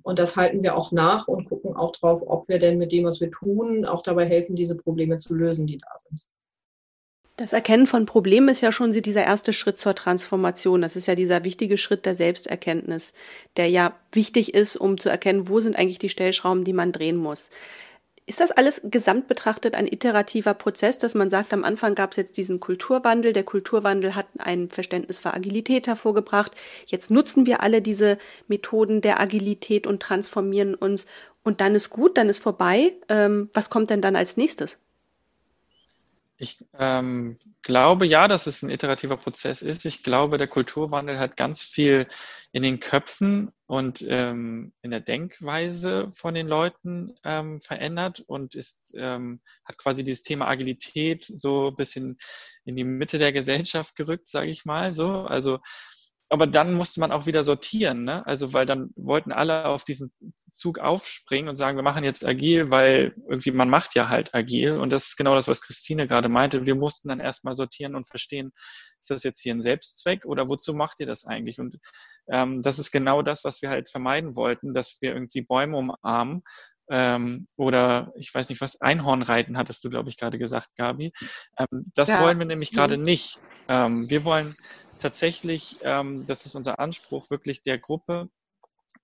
[0.04, 3.06] Und das halten wir auch nach und gucken auch drauf, ob wir denn mit dem,
[3.06, 6.26] was wir tun, auch dabei helfen, diese Probleme zu lösen, die da sind.
[7.38, 10.82] Das Erkennen von Problemen ist ja schon dieser erste Schritt zur Transformation.
[10.82, 13.14] Das ist ja dieser wichtige Schritt der Selbsterkenntnis,
[13.58, 17.18] der ja wichtig ist, um zu erkennen, wo sind eigentlich die Stellschrauben, die man drehen
[17.18, 17.50] muss.
[18.26, 22.18] Ist das alles gesamt betrachtet ein iterativer Prozess, dass man sagt, am Anfang gab es
[22.18, 26.54] jetzt diesen Kulturwandel, der Kulturwandel hat ein Verständnis für Agilität hervorgebracht,
[26.88, 28.18] jetzt nutzen wir alle diese
[28.48, 31.06] Methoden der Agilität und transformieren uns
[31.44, 32.94] und dann ist gut, dann ist vorbei.
[33.10, 34.80] Ähm, was kommt denn dann als nächstes?
[36.38, 39.86] Ich ähm, glaube ja, dass es ein iterativer Prozess ist.
[39.86, 42.08] Ich glaube, der Kulturwandel hat ganz viel
[42.52, 48.94] in den Köpfen und ähm, in der Denkweise von den Leuten ähm, verändert und ist,
[48.98, 52.18] ähm, hat quasi dieses Thema Agilität so ein bisschen
[52.66, 54.94] in die Mitte der Gesellschaft gerückt, sage ich mal.
[54.94, 55.60] So, also
[56.30, 58.26] aber dann musste man auch wieder sortieren, ne?
[58.26, 60.12] Also weil dann wollten alle auf diesen
[60.52, 64.78] Zug aufspringen und sagen, wir machen jetzt agil, weil irgendwie man macht ja halt agil.
[64.78, 66.66] Und das ist genau das, was Christine gerade meinte.
[66.66, 68.52] Wir mussten dann erstmal sortieren und verstehen,
[69.00, 71.60] ist das jetzt hier ein Selbstzweck oder wozu macht ihr das eigentlich?
[71.60, 71.78] Und
[72.32, 76.42] ähm, das ist genau das, was wir halt vermeiden wollten, dass wir irgendwie Bäume umarmen
[76.90, 81.12] ähm, oder ich weiß nicht was, Einhornreiten hattest du, glaube ich, gerade gesagt, Gabi.
[81.58, 82.22] Ähm, das ja.
[82.22, 83.04] wollen wir nämlich gerade mhm.
[83.04, 83.40] nicht.
[83.68, 84.56] Ähm, wir wollen
[85.00, 88.30] tatsächlich, ähm, das ist unser Anspruch, wirklich der Gruppe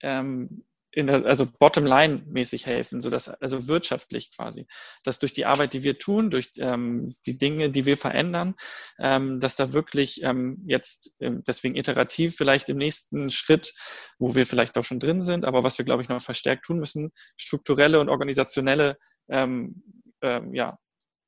[0.01, 4.67] ähm, in der, also Bottom-Line-mäßig helfen, so dass also wirtschaftlich quasi,
[5.04, 8.56] dass durch die Arbeit, die wir tun, durch ähm, die Dinge, die wir verändern,
[8.99, 13.73] ähm, dass da wirklich ähm, jetzt ähm, deswegen iterativ vielleicht im nächsten Schritt,
[14.19, 16.80] wo wir vielleicht auch schon drin sind, aber was wir glaube ich noch verstärkt tun
[16.80, 18.97] müssen, strukturelle und organisationelle
[19.30, 19.82] ähm,
[20.21, 20.77] ähm, ja,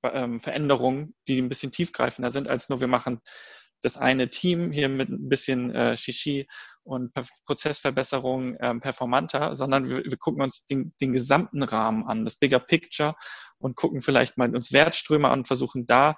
[0.04, 3.22] ähm, Veränderungen, die ein bisschen tiefgreifender sind als nur wir machen
[3.84, 6.48] das eine Team hier mit ein bisschen äh, Shishi
[6.84, 7.12] und
[7.46, 12.60] Prozessverbesserung ähm, performanter, sondern wir, wir gucken uns den, den, gesamten Rahmen an, das Bigger
[12.60, 13.16] Picture
[13.58, 16.16] und gucken vielleicht mal uns Wertströme an und versuchen da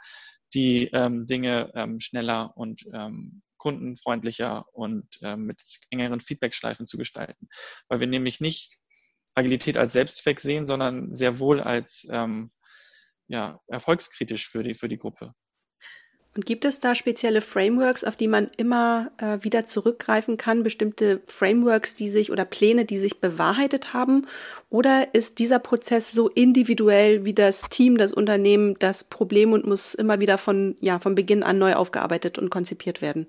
[0.54, 7.48] die ähm, Dinge ähm, schneller und ähm, kundenfreundlicher und ähm, mit engeren Feedbackschleifen zu gestalten.
[7.88, 8.78] Weil wir nämlich nicht
[9.34, 12.52] Agilität als Selbstzweck sehen, sondern sehr wohl als ähm,
[13.28, 15.34] ja, erfolgskritisch für die, für die Gruppe.
[16.36, 21.22] Und gibt es da spezielle Frameworks, auf die man immer äh, wieder zurückgreifen kann, bestimmte
[21.28, 24.28] Frameworks, die sich oder Pläne, die sich bewahrheitet haben?
[24.70, 29.94] Oder ist dieser Prozess so individuell wie das Team, das Unternehmen, das Problem und muss
[29.94, 33.28] immer wieder von, ja, von Beginn an neu aufgearbeitet und konzipiert werden?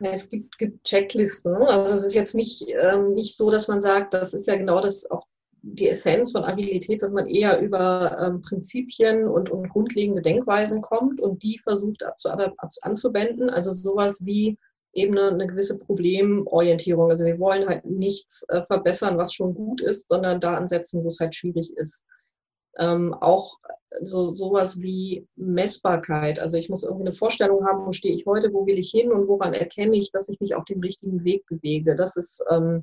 [0.00, 1.54] Es gibt, gibt Checklisten.
[1.54, 4.80] Also es ist jetzt nicht, ähm, nicht so, dass man sagt, das ist ja genau
[4.80, 5.26] das auch
[5.62, 11.20] die Essenz von Agilität, dass man eher über ähm, Prinzipien und, und grundlegende Denkweisen kommt
[11.20, 12.30] und die versucht zu,
[12.82, 13.50] anzuwenden.
[13.50, 14.58] Also sowas wie
[14.92, 17.10] eben eine, eine, gewisse Problemorientierung.
[17.10, 21.08] Also wir wollen halt nichts äh, verbessern, was schon gut ist, sondern da ansetzen, wo
[21.08, 22.04] es halt schwierig ist.
[22.78, 23.58] Ähm, auch
[24.02, 26.38] so sowas wie Messbarkeit.
[26.38, 29.12] Also ich muss irgendwie eine Vorstellung haben, wo stehe ich heute, wo will ich hin
[29.12, 31.96] und woran erkenne ich, dass ich mich auf dem richtigen Weg bewege.
[31.96, 32.82] Das ist ähm,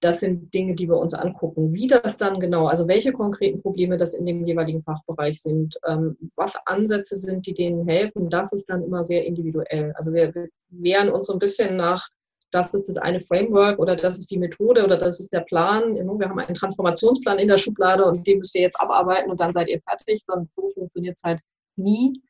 [0.00, 1.74] das sind Dinge, die wir uns angucken.
[1.74, 6.16] Wie das dann genau, also welche konkreten Probleme das in dem jeweiligen Fachbereich sind, ähm,
[6.36, 9.92] was Ansätze sind, die denen helfen, das ist dann immer sehr individuell.
[9.96, 12.08] Also wir, wir wehren uns so ein bisschen nach,
[12.50, 15.94] das ist das eine Framework oder das ist die Methode oder das ist der Plan.
[15.94, 19.52] Wir haben einen Transformationsplan in der Schublade und den müsst ihr jetzt abarbeiten und dann
[19.52, 20.22] seid ihr fertig.
[20.26, 21.40] Dann so funktioniert es halt
[21.76, 22.20] nie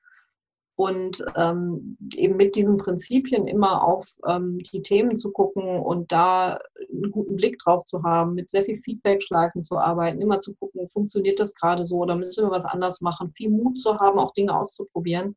[0.81, 6.59] und ähm, eben mit diesen Prinzipien immer auf ähm, die Themen zu gucken und da
[6.91, 10.89] einen guten Blick drauf zu haben, mit sehr viel Feedback-Schleifen zu arbeiten, immer zu gucken,
[10.89, 14.33] funktioniert das gerade so oder müssen wir was anders machen, viel Mut zu haben, auch
[14.33, 15.37] Dinge auszuprobieren.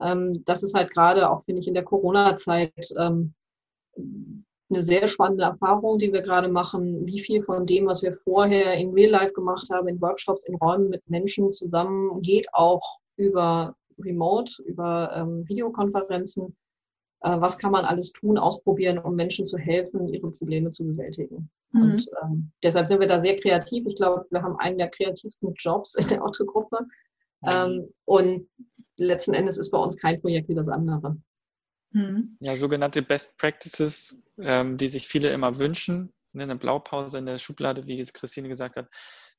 [0.00, 3.34] Ähm, das ist halt gerade auch, finde ich, in der Corona-Zeit ähm,
[3.96, 8.74] eine sehr spannende Erfahrung, die wir gerade machen, wie viel von dem, was wir vorher
[8.74, 13.74] in Real Life gemacht haben, in Workshops, in Räumen mit Menschen zusammen, geht auch über
[14.02, 16.56] Remote, über ähm, Videokonferenzen.
[17.22, 21.50] Äh, was kann man alles tun, ausprobieren, um Menschen zu helfen, ihre Probleme zu bewältigen?
[21.72, 21.82] Mhm.
[21.82, 23.86] Und ähm, deshalb sind wir da sehr kreativ.
[23.86, 26.86] Ich glaube, wir haben einen der kreativsten Jobs in der Autogruppe.
[27.46, 28.48] Ähm, und
[28.96, 31.16] letzten Endes ist bei uns kein Projekt wie das andere.
[31.92, 32.36] Mhm.
[32.40, 36.12] Ja, sogenannte Best Practices, ähm, die sich viele immer wünschen.
[36.32, 38.88] Ne, eine Blaupause in der Schublade, wie es Christine gesagt hat,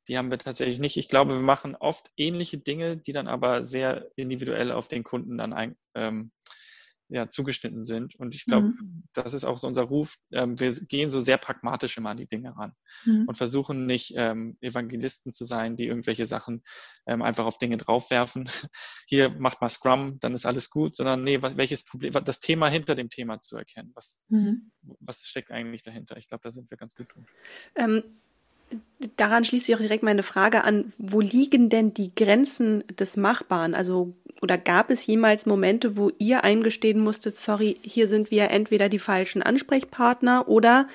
[0.08, 0.98] die haben wir tatsächlich nicht.
[0.98, 5.38] Ich glaube, wir machen oft ähnliche Dinge, die dann aber sehr individuell auf den Kunden
[5.38, 6.32] dann ein, ähm,
[7.12, 8.16] ja, zugeschnitten sind.
[8.16, 9.04] Und ich glaube, mhm.
[9.12, 10.16] das ist auch so unser Ruf.
[10.32, 12.72] Ähm, wir gehen so sehr pragmatisch immer an die Dinge ran
[13.04, 13.26] mhm.
[13.28, 16.64] und versuchen nicht ähm, Evangelisten zu sein, die irgendwelche Sachen
[17.06, 18.50] ähm, einfach auf Dinge draufwerfen.
[19.08, 22.96] Hier macht mal Scrum, dann ist alles gut, sondern nee, welches Problem, das Thema hinter
[22.96, 23.92] dem Thema zu erkennen.
[23.94, 24.72] Was, mhm.
[25.02, 26.16] was steckt eigentlich dahinter?
[26.16, 27.26] Ich glaube, da sind wir ganz gut drin.
[29.18, 33.74] Daran schließt sich auch direkt meine Frage an, wo liegen denn die Grenzen des Machbaren?
[33.74, 38.90] Also oder gab es jemals Momente, wo ihr eingestehen musstet, sorry, hier sind wir entweder
[38.90, 40.88] die falschen Ansprechpartner oder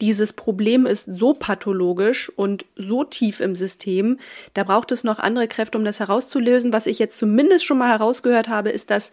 [0.00, 4.18] dieses Problem ist so pathologisch und so tief im System,
[4.52, 6.72] da braucht es noch andere Kräfte, um das herauszulösen.
[6.72, 9.12] Was ich jetzt zumindest schon mal herausgehört habe, ist, dass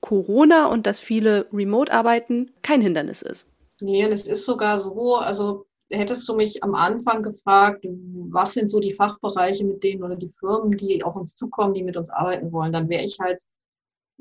[0.00, 3.46] Corona und dass viele Remote-Arbeiten kein Hindernis ist.
[3.80, 7.86] Nee, es ist sogar so, also hättest du mich am Anfang gefragt,
[8.30, 11.82] was sind so die Fachbereiche mit denen oder die Firmen, die auf uns zukommen, die
[11.82, 13.42] mit uns arbeiten wollen, dann wäre ich halt,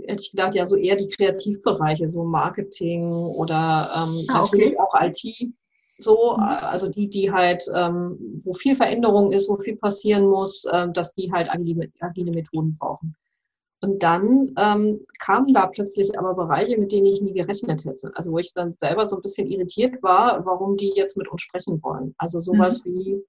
[0.01, 4.57] hätte ich gedacht, ja, so eher die Kreativbereiche, so Marketing oder ähm, ah, okay.
[4.57, 5.53] natürlich auch IT.
[5.99, 6.43] So, mhm.
[6.43, 11.13] also die, die halt, ähm, wo viel Veränderung ist, wo viel passieren muss, ähm, dass
[11.13, 13.15] die halt agile, agile Methoden brauchen.
[13.83, 18.11] Und dann ähm, kamen da plötzlich aber Bereiche, mit denen ich nie gerechnet hätte.
[18.15, 21.41] Also wo ich dann selber so ein bisschen irritiert war, warum die jetzt mit uns
[21.41, 22.13] sprechen wollen.
[22.19, 22.91] Also sowas mhm.
[22.91, 23.23] wie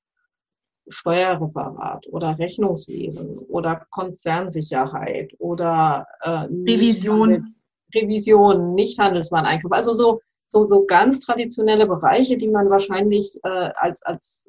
[0.89, 7.55] Steuerreferat oder Rechnungswesen oder Konzernsicherheit oder äh, Revision.
[7.95, 9.73] Revision, Nichthandelswareneinkauf.
[9.73, 14.49] Also so, so, so ganz traditionelle Bereiche, die man wahrscheinlich äh, als, als,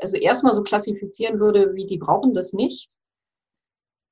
[0.00, 2.92] also erstmal so klassifizieren würde, wie die brauchen das nicht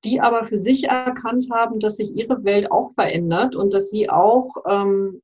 [0.05, 4.09] die aber für sich erkannt haben, dass sich ihre Welt auch verändert und dass sie
[4.09, 5.21] auch ähm,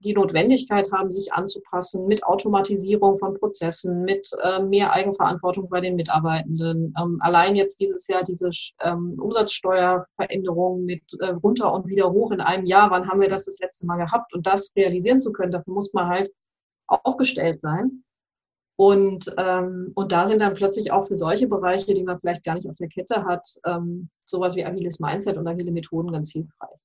[0.00, 5.96] die Notwendigkeit haben, sich anzupassen mit Automatisierung von Prozessen, mit äh, mehr Eigenverantwortung bei den
[5.96, 6.94] Mitarbeitenden.
[7.00, 8.50] Ähm, allein jetzt dieses Jahr diese
[8.82, 13.46] ähm, Umsatzsteuerveränderung mit äh, runter und wieder hoch in einem Jahr, wann haben wir das
[13.46, 14.32] das letzte Mal gehabt?
[14.34, 16.30] Und das realisieren zu können, dafür muss man halt
[16.86, 18.04] aufgestellt sein.
[18.80, 22.54] Und, ähm, und da sind dann plötzlich auch für solche Bereiche, die man vielleicht gar
[22.54, 26.78] nicht auf der Kette hat, ähm, sowas wie agiles Mindset und agile Methoden ganz hilfreich.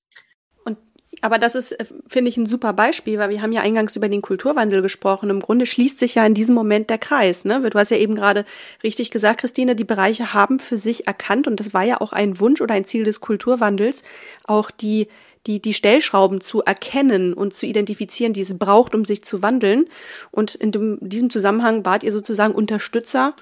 [0.65, 0.79] Und
[1.21, 4.09] aber das ist, äh, finde ich, ein super Beispiel, weil wir haben ja eingangs über
[4.09, 5.29] den Kulturwandel gesprochen.
[5.29, 7.45] Im Grunde schließt sich ja in diesem Moment der Kreis.
[7.45, 7.59] Ne?
[7.69, 8.43] Du hast ja eben gerade
[8.81, 12.39] richtig gesagt, Christine, die Bereiche haben für sich erkannt, und das war ja auch ein
[12.39, 14.01] Wunsch oder ein Ziel des Kulturwandels,
[14.45, 15.09] auch die
[15.47, 19.85] die, die Stellschrauben zu erkennen und zu identifizieren, die es braucht, um sich zu wandeln.
[20.31, 23.35] Und in dem, diesem Zusammenhang wart ihr sozusagen Unterstützer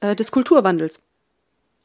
[0.00, 1.00] äh, des Kulturwandels.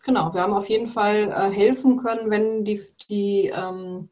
[0.03, 4.09] Genau, wir haben auf jeden Fall äh, helfen können, wenn die, die ähm,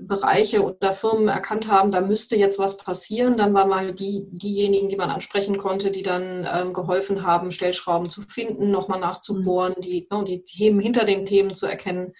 [0.00, 3.36] Bereiche oder Firmen erkannt haben, da müsste jetzt was passieren.
[3.36, 8.10] Dann waren mal die, diejenigen, die man ansprechen konnte, die dann ähm, geholfen haben, Stellschrauben
[8.10, 9.82] zu finden, nochmal nachzubohren, mhm.
[9.82, 12.12] die, ne, die Themen hinter den Themen zu erkennen.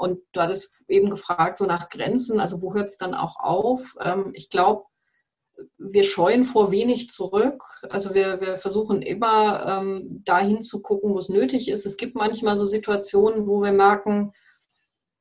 [0.00, 3.96] Und du hattest eben gefragt, so nach Grenzen, also wo hört es dann auch auf?
[4.00, 4.84] Ähm, ich glaube,
[5.76, 7.62] wir scheuen vor wenig zurück.
[7.90, 11.84] Also wir, wir versuchen immer ähm, dahin zu gucken, wo es nötig ist.
[11.84, 14.32] Es gibt manchmal so Situationen, wo wir merken,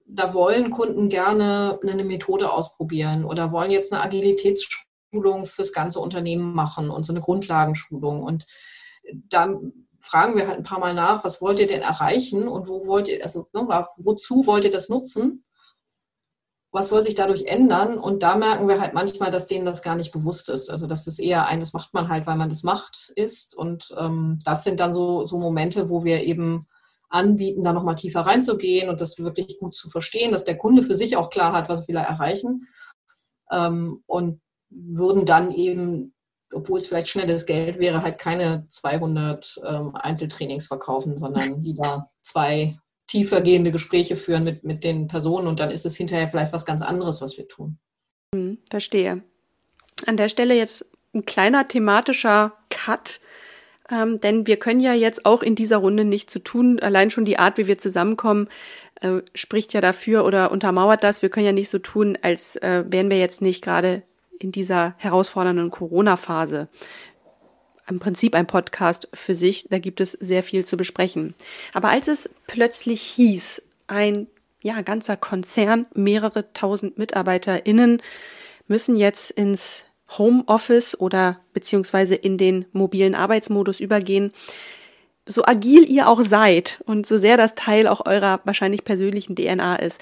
[0.05, 6.53] da wollen Kunden gerne eine Methode ausprobieren oder wollen jetzt eine Agilitätsschulung fürs ganze Unternehmen
[6.53, 8.23] machen und so eine Grundlagenschulung.
[8.23, 8.45] Und
[9.27, 9.59] da
[9.99, 13.07] fragen wir halt ein paar Mal nach, was wollt ihr denn erreichen und wo wollt
[13.07, 15.45] ihr, also ne, wozu wollt ihr das nutzen?
[16.71, 17.97] Was soll sich dadurch ändern?
[17.97, 20.69] Und da merken wir halt manchmal, dass denen das gar nicht bewusst ist.
[20.69, 23.55] Also dass das eher ein, das macht man halt, weil man das macht, ist.
[23.55, 26.67] Und ähm, das sind dann so, so Momente, wo wir eben
[27.09, 30.95] anbieten, da nochmal tiefer reinzugehen und das wirklich gut zu verstehen, dass der Kunde für
[30.95, 32.67] sich auch klar hat, was will er erreichen.
[33.51, 36.13] Ähm, und würden dann eben
[36.53, 42.77] obwohl es vielleicht schnelles Geld wäre, halt keine 200 ähm, Einzeltrainings verkaufen, sondern lieber zwei
[43.07, 46.65] tiefer gehende Gespräche führen mit, mit den Personen und dann ist es hinterher vielleicht was
[46.65, 47.79] ganz anderes, was wir tun.
[48.33, 49.23] Hm, verstehe.
[50.05, 53.19] An der Stelle jetzt ein kleiner thematischer Cut.
[53.91, 56.79] ähm, denn wir können ja jetzt auch in dieser Runde nicht zu tun.
[56.79, 58.47] Allein schon die Art, wie wir zusammenkommen,
[59.01, 61.23] äh, spricht ja dafür oder untermauert das.
[61.23, 64.03] Wir können ja nicht so tun, als äh, wären wir jetzt nicht gerade
[64.39, 66.67] in dieser herausfordernden Corona-Phase.
[67.89, 71.33] Im Prinzip ein Podcast für sich, da gibt es sehr viel zu besprechen.
[71.73, 74.27] Aber als es plötzlich hieß, ein
[74.61, 78.01] ja, ganzer Konzern, mehrere tausend MitarbeiterInnen
[78.67, 79.85] müssen jetzt ins
[80.17, 84.31] Homeoffice oder beziehungsweise in den mobilen Arbeitsmodus übergehen,
[85.25, 89.75] so agil ihr auch seid und so sehr das Teil auch eurer wahrscheinlich persönlichen DNA
[89.77, 90.01] ist.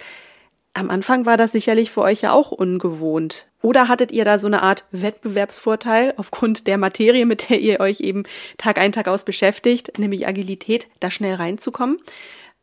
[0.77, 3.47] Am Anfang war das sicherlich für euch ja auch ungewohnt.
[3.63, 7.99] Oder hattet ihr da so eine Art Wettbewerbsvorteil aufgrund der Materie, mit der ihr euch
[7.99, 8.23] eben
[8.59, 11.97] Tag ein, Tag aus beschäftigt, nämlich Agilität, da schnell reinzukommen?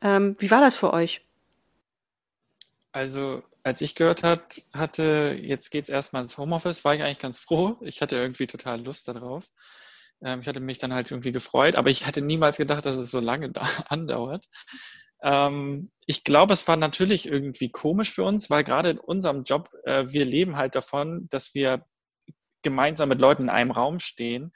[0.01, 1.23] Ähm, wie war das für euch?
[2.93, 7.19] Also als ich gehört hat, hatte, jetzt geht es erstmal ins Homeoffice, war ich eigentlich
[7.19, 7.79] ganz froh.
[7.81, 9.51] Ich hatte irgendwie total Lust darauf.
[10.25, 13.11] Ähm, ich hatte mich dann halt irgendwie gefreut, aber ich hatte niemals gedacht, dass es
[13.11, 14.47] so lange da andauert.
[15.23, 19.71] Ähm, ich glaube, es war natürlich irgendwie komisch für uns, weil gerade in unserem Job,
[19.85, 21.85] äh, wir leben halt davon, dass wir
[22.63, 24.53] gemeinsam mit Leuten in einem Raum stehen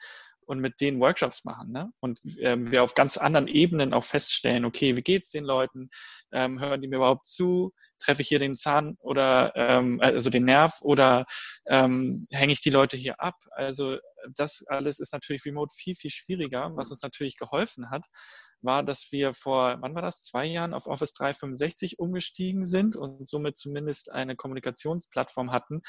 [0.49, 1.71] und mit denen Workshops machen.
[1.71, 1.91] Ne?
[1.99, 5.89] Und ähm, wir auf ganz anderen Ebenen auch feststellen, okay, wie geht's den Leuten?
[6.31, 7.71] Ähm, hören die mir überhaupt zu?
[7.99, 11.25] treffe ich hier den Zahn oder ähm, also den Nerv oder
[11.67, 13.35] ähm, hänge ich die Leute hier ab?
[13.51, 13.97] Also
[14.35, 16.71] das alles ist natürlich remote viel, viel schwieriger.
[16.75, 18.05] Was uns natürlich geholfen hat,
[18.61, 23.27] war, dass wir vor, wann war das, zwei Jahren auf Office 365 umgestiegen sind und
[23.27, 25.81] somit zumindest eine Kommunikationsplattform hatten,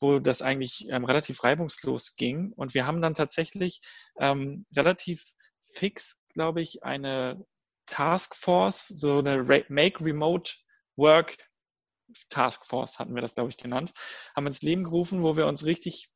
[0.00, 2.52] wo das eigentlich ähm, relativ reibungslos ging.
[2.52, 3.80] Und wir haben dann tatsächlich
[4.18, 5.24] ähm, relativ
[5.62, 7.44] fix, glaube ich, eine
[7.86, 10.52] Taskforce, so eine Make Remote
[10.96, 11.36] Work
[12.28, 13.92] Task Force hatten wir das, glaube ich, genannt,
[14.36, 16.10] haben ins Leben gerufen, wo wir uns richtig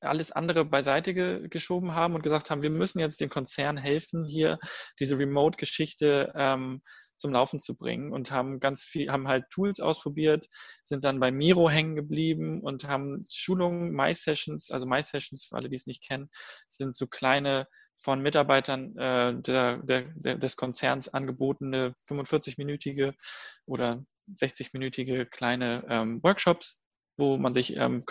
[0.00, 4.26] alles andere beiseite ge geschoben haben und gesagt haben, wir müssen jetzt den Konzern helfen,
[4.26, 4.58] hier
[4.98, 6.82] diese Remote-Geschichte ähm,
[7.16, 10.48] zum Laufen zu bringen und haben ganz viel, haben halt Tools ausprobiert,
[10.84, 15.76] sind dann bei Miro hängen geblieben und haben Schulungen, My-Sessions, also My-Sessions, für alle, die
[15.76, 16.30] es nicht kennen,
[16.68, 17.66] sind so kleine
[17.98, 23.12] von Mitarbeitern äh, der, der, der, des Konzerns angebotene 45-minütige
[23.66, 24.02] oder
[24.40, 26.80] 60-minütige kleine ähm, Workshops,
[27.18, 28.04] wo man sich ähm,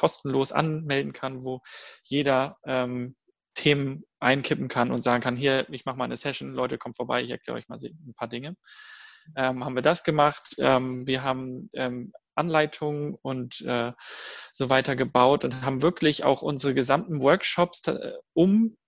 [0.00, 1.60] kostenlos anmelden kann, wo
[2.02, 3.16] jeder ähm,
[3.52, 7.22] Themen einkippen kann und sagen kann, hier, ich mache mal eine Session, Leute, kommt vorbei,
[7.22, 8.56] ich erkläre euch mal ein paar Dinge.
[9.36, 10.54] Ähm, haben wir das gemacht.
[10.58, 13.92] Ähm, wir haben ähm, Anleitungen und äh,
[14.54, 18.78] so weiter gebaut und haben wirklich auch unsere gesamten Workshops äh, um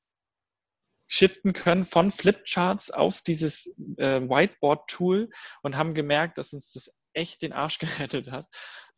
[1.07, 5.29] shiften können von Flipcharts auf dieses äh, Whiteboard-Tool
[5.63, 8.47] und haben gemerkt, dass uns das echt den Arsch gerettet hat,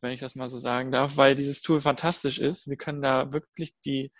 [0.04, 2.68] wenn ich das mal so sagen darf, weil dieses Tool fantastisch ist.
[2.68, 4.12] Wir können da wirklich die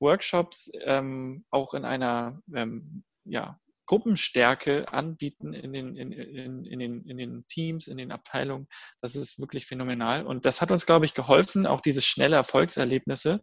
[0.00, 7.04] Workshops ähm, auch in einer ähm, ja, Gruppenstärke anbieten in den, in, in, in, den,
[7.04, 8.68] in den Teams, in den Abteilungen.
[9.00, 10.24] Das ist wirklich phänomenal.
[10.24, 13.40] Und das hat uns, glaube ich, geholfen, auch diese schnelle Erfolgserlebnisse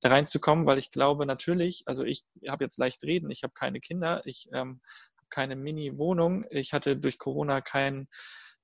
[0.00, 3.80] da reinzukommen, weil ich glaube natürlich, also ich habe jetzt leicht reden, ich habe keine
[3.80, 4.80] Kinder, ich ähm,
[5.18, 8.08] habe keine Mini-Wohnung, ich hatte durch Corona kein,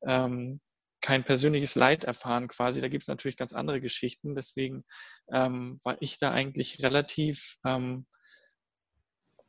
[0.06, 0.60] ähm,
[1.00, 2.80] kein persönliches Leid erfahren quasi.
[2.80, 4.34] Da gibt es natürlich ganz andere Geschichten.
[4.34, 4.84] Deswegen
[5.32, 8.06] ähm, war ich da eigentlich relativ ähm,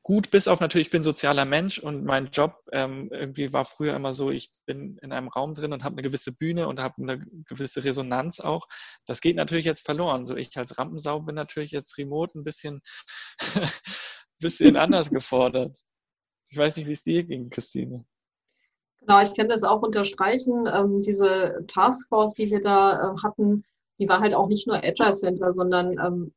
[0.03, 3.95] gut, bis auf natürlich, ich bin sozialer Mensch und mein Job ähm, irgendwie war früher
[3.95, 7.01] immer so, ich bin in einem Raum drin und habe eine gewisse Bühne und habe
[7.01, 8.67] eine gewisse Resonanz auch.
[9.05, 10.25] Das geht natürlich jetzt verloren.
[10.25, 12.81] So ich als Rampensau bin natürlich jetzt remote ein bisschen,
[14.39, 15.77] bisschen anders gefordert.
[16.49, 18.05] Ich weiß nicht, wie es dir ging, Christine.
[19.09, 20.69] Genau, ich kann das auch unterstreichen.
[20.71, 23.63] Ähm, diese Taskforce, die wir da äh, hatten,
[23.97, 26.31] die war halt auch nicht nur Agile Center, sondern ähm,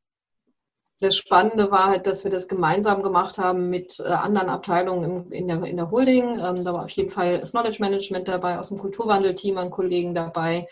[0.99, 5.31] das Spannende war halt, dass wir das gemeinsam gemacht haben mit äh, anderen Abteilungen im,
[5.31, 6.39] in, der, in der Holding.
[6.39, 10.15] Ähm, da war auf jeden Fall das Knowledge Management dabei, aus dem Kulturwandel-Team an Kollegen
[10.15, 10.65] dabei,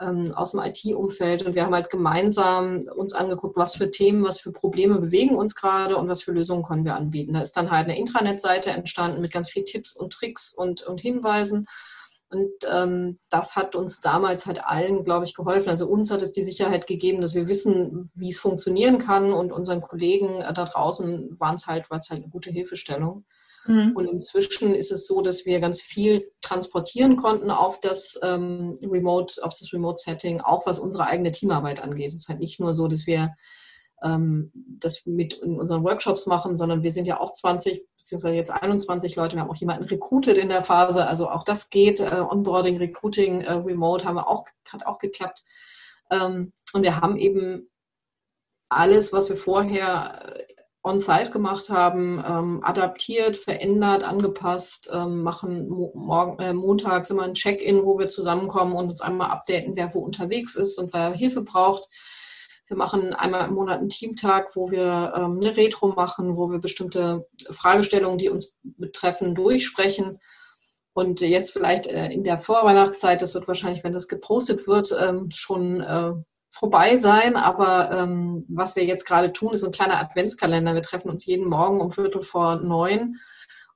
[0.00, 1.44] ähm, aus dem IT-Umfeld.
[1.44, 5.54] Und wir haben halt gemeinsam uns angeguckt, was für Themen, was für Probleme bewegen uns
[5.54, 7.34] gerade und was für Lösungen können wir anbieten.
[7.34, 11.00] Da ist dann halt eine Intranet-Seite entstanden mit ganz vielen Tipps und Tricks und, und
[11.00, 11.66] Hinweisen.
[12.28, 15.68] Und ähm, das hat uns damals halt allen, glaube ich, geholfen.
[15.68, 19.32] Also uns hat es die Sicherheit gegeben, dass wir wissen, wie es funktionieren kann.
[19.32, 23.24] Und unseren Kollegen äh, da draußen waren es halt, war es halt eine gute Hilfestellung.
[23.66, 23.92] Mhm.
[23.94, 29.42] Und inzwischen ist es so, dass wir ganz viel transportieren konnten auf das ähm, Remote,
[29.42, 32.14] auf das Remote-Setting, auch was unsere eigene Teamarbeit angeht.
[32.14, 33.34] Es ist halt nicht nur so, dass wir
[34.02, 38.50] ähm, das mit in unseren Workshops machen, sondern wir sind ja auch 20 beziehungsweise jetzt
[38.52, 39.34] 21 Leute.
[39.34, 41.06] Wir haben auch jemanden recruited in der Phase.
[41.08, 41.98] Also auch das geht.
[41.98, 45.42] Äh, Onboarding, Recruiting, äh, Remote haben wir auch, hat auch geklappt.
[46.12, 47.68] Ähm, und wir haben eben
[48.68, 50.55] alles, was wir vorher äh,
[50.86, 57.34] on-site gemacht haben, ähm, adaptiert, verändert, angepasst, ähm, machen mo morgen, äh, montags immer ein
[57.34, 61.42] Check-in, wo wir zusammenkommen und uns einmal updaten, wer wo unterwegs ist und wer Hilfe
[61.42, 61.88] braucht.
[62.68, 66.58] Wir machen einmal im Monat einen Teamtag, wo wir ähm, eine Retro machen, wo wir
[66.58, 70.18] bestimmte Fragestellungen, die uns betreffen, durchsprechen.
[70.92, 75.28] Und jetzt vielleicht äh, in der Vorweihnachtszeit, das wird wahrscheinlich, wenn das gepostet wird, ähm,
[75.30, 76.12] schon äh,
[76.58, 77.36] vorbei sein.
[77.36, 80.74] Aber ähm, was wir jetzt gerade tun, ist ein kleiner Adventskalender.
[80.74, 83.16] Wir treffen uns jeden Morgen um Viertel vor neun.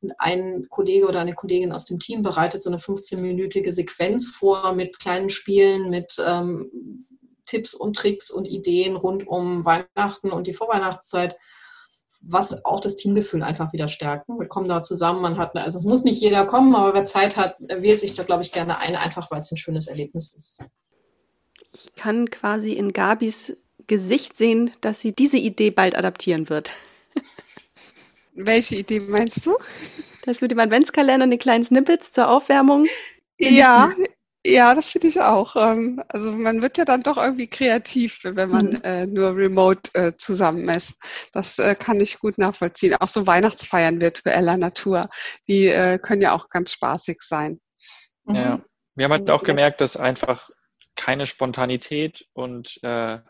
[0.00, 4.72] Und ein Kollege oder eine Kollegin aus dem Team bereitet so eine 15-minütige Sequenz vor
[4.72, 7.06] mit kleinen Spielen, mit ähm,
[7.44, 11.36] Tipps und Tricks und Ideen rund um Weihnachten und die Vorweihnachtszeit,
[12.22, 14.28] was auch das Teamgefühl einfach wieder stärkt.
[14.28, 17.36] Wir kommen da zusammen, man hat, also es muss nicht jeder kommen, aber wer Zeit
[17.36, 20.60] hat, wählt sich da, glaube ich, gerne ein, einfach weil es ein schönes Erlebnis ist.
[21.72, 23.56] Ich kann quasi in Gabis
[23.86, 26.74] Gesicht sehen, dass sie diese Idee bald adaptieren wird.
[28.34, 29.56] Welche Idee meinst du?
[30.24, 32.86] Das mit dem Adventskalender und den kleinen Snippets zur Aufwärmung.
[33.38, 33.90] Ja,
[34.46, 35.54] ja, das finde ich auch.
[35.56, 38.80] Ähm, also man wird ja dann doch irgendwie kreativ, wenn man mhm.
[38.84, 40.94] äh, nur remote äh, zusammen ist.
[41.32, 42.96] Das äh, kann ich gut nachvollziehen.
[43.00, 45.02] Auch so Weihnachtsfeiern virtueller Natur,
[45.46, 47.60] die äh, können ja auch ganz spaßig sein.
[48.26, 48.62] Ja,
[48.94, 50.50] wir haben halt auch gemerkt, dass einfach
[51.00, 53.20] keine Spontanität und äh,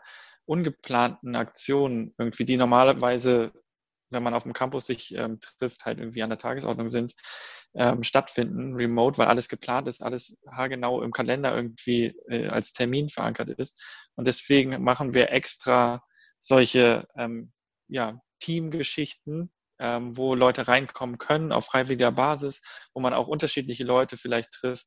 [0.43, 3.53] ungeplanten Aktionen irgendwie, die normalerweise,
[4.09, 7.15] wenn man auf dem Campus sich ähm, trifft, halt irgendwie an der Tagesordnung sind,
[7.73, 13.07] ähm, stattfinden, remote, weil alles geplant ist, alles haargenau im Kalender irgendwie äh, als Termin
[13.07, 13.81] verankert ist.
[14.15, 16.03] Und deswegen machen wir extra
[16.39, 17.53] solche ähm,
[17.87, 19.49] ja, Teamgeschichten,
[19.81, 22.61] ähm, wo Leute reinkommen können auf freiwilliger Basis,
[22.93, 24.85] wo man auch unterschiedliche Leute vielleicht trifft,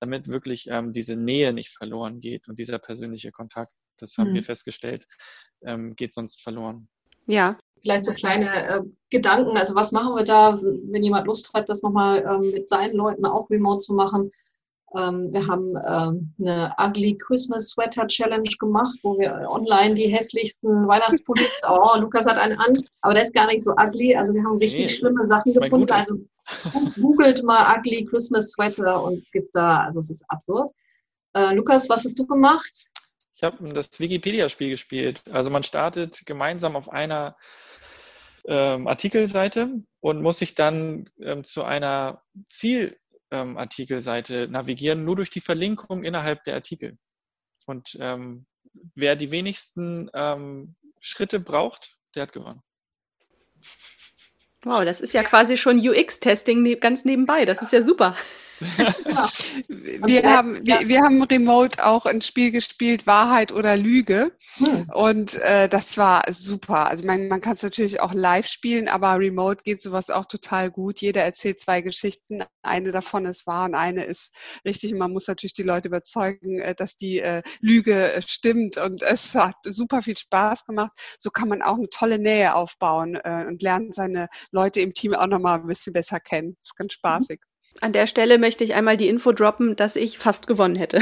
[0.00, 4.34] damit wirklich ähm, diese Nähe nicht verloren geht und dieser persönliche Kontakt, das haben mhm.
[4.34, 5.06] wir festgestellt,
[5.64, 6.88] ähm, geht sonst verloren.
[7.26, 7.56] Ja.
[7.80, 8.80] Vielleicht so kleine äh,
[9.10, 12.96] Gedanken, also was machen wir da, wenn jemand Lust hat, das nochmal ähm, mit seinen
[12.96, 14.30] Leuten auch remote zu machen.
[14.96, 20.86] Ähm, wir haben ähm, eine Ugly Christmas Sweater Challenge gemacht, wo wir online die hässlichsten
[20.86, 24.14] Weihnachtspullis, oh, Lukas hat einen an, aber der ist gar nicht so ugly.
[24.14, 25.90] Also wir haben richtig nee, schlimme Sachen gefunden.
[25.90, 26.18] Also
[27.00, 30.72] googelt mal Ugly Christmas Sweater und gibt da, also es ist absurd.
[31.34, 32.88] Äh, Lukas, was hast du gemacht?
[33.34, 35.22] Ich habe das Wikipedia-Spiel gespielt.
[35.32, 37.36] Also man startet gemeinsam auf einer
[38.44, 43.01] ähm, Artikelseite und muss sich dann ähm, zu einer Zielartikelseite
[43.32, 43.56] ähm,
[44.48, 46.98] navigieren, nur durch die Verlinkung innerhalb der Artikel.
[47.66, 48.46] Und ähm,
[48.94, 52.62] wer die wenigsten ähm, Schritte braucht, der hat gewonnen.
[54.62, 57.44] Wow, das ist ja quasi schon UX-Testing ne-, ganz nebenbei.
[57.44, 58.16] Das ist ja super.
[60.06, 64.32] wir, haben, wir, wir, haben remote auch ein Spiel gespielt, Wahrheit oder Lüge.
[64.56, 64.88] Hm.
[64.92, 66.86] Und äh, das war super.
[66.88, 70.70] Also man, man kann es natürlich auch live spielen, aber remote geht sowas auch total
[70.70, 71.00] gut.
[71.00, 72.44] Jeder erzählt zwei Geschichten.
[72.62, 74.34] Eine davon ist wahr und eine ist
[74.64, 74.92] richtig.
[74.92, 78.76] Und man muss natürlich die Leute überzeugen, äh, dass die äh, Lüge äh, stimmt.
[78.76, 80.92] Und es hat super viel Spaß gemacht.
[81.18, 85.14] So kann man auch eine tolle Nähe aufbauen äh, und lernt seine Leute im Team
[85.14, 86.56] auch nochmal ein bisschen besser kennen.
[86.62, 87.51] Das ist ganz mhm.
[87.80, 91.00] An der Stelle möchte ich einmal die Info droppen, dass ich fast gewonnen hätte.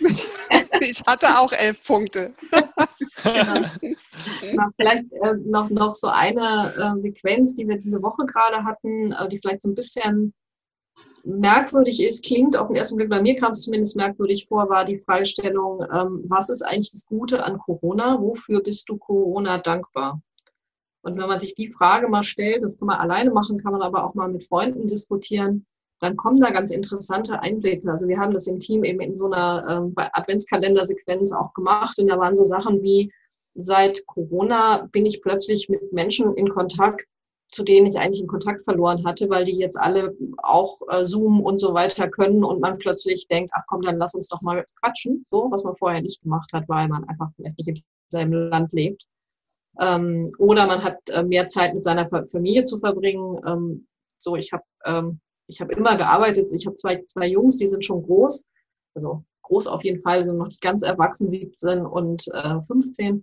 [0.80, 2.32] ich hatte auch elf Punkte.
[3.22, 4.68] genau.
[4.76, 9.28] Vielleicht äh, noch, noch so eine äh, Sequenz, die wir diese Woche gerade hatten, äh,
[9.28, 10.32] die vielleicht so ein bisschen
[11.24, 14.84] merkwürdig ist, klingt auf den ersten Blick, bei mir kam es zumindest merkwürdig vor, war
[14.84, 18.20] die Fragestellung, ähm, was ist eigentlich das Gute an Corona?
[18.20, 20.20] Wofür bist du Corona dankbar?
[21.02, 23.82] Und wenn man sich die Frage mal stellt, das kann man alleine machen, kann man
[23.82, 25.66] aber auch mal mit Freunden diskutieren,
[26.02, 27.88] dann kommen da ganz interessante Einblicke.
[27.88, 32.08] Also wir haben das im Team eben in so einer ähm, Adventskalender-Sequenz auch gemacht und
[32.08, 33.12] da waren so Sachen wie,
[33.54, 37.04] seit Corona bin ich plötzlich mit Menschen in Kontakt,
[37.48, 41.40] zu denen ich eigentlich einen Kontakt verloren hatte, weil die jetzt alle auch äh, Zoom
[41.40, 44.64] und so weiter können und man plötzlich denkt, ach komm, dann lass uns doch mal
[44.80, 48.32] quatschen, so, was man vorher nicht gemacht hat, weil man einfach vielleicht nicht in seinem
[48.32, 49.04] Land lebt.
[49.80, 53.40] Ähm, oder man hat äh, mehr Zeit mit seiner Familie zu verbringen.
[53.46, 53.86] Ähm,
[54.18, 55.20] so, ich habe ähm,
[55.52, 56.50] ich habe immer gearbeitet.
[56.52, 58.46] Ich habe zwei, zwei Jungs, die sind schon groß.
[58.94, 63.22] Also groß auf jeden Fall, sind noch nicht ganz erwachsen, 17 und äh, 15.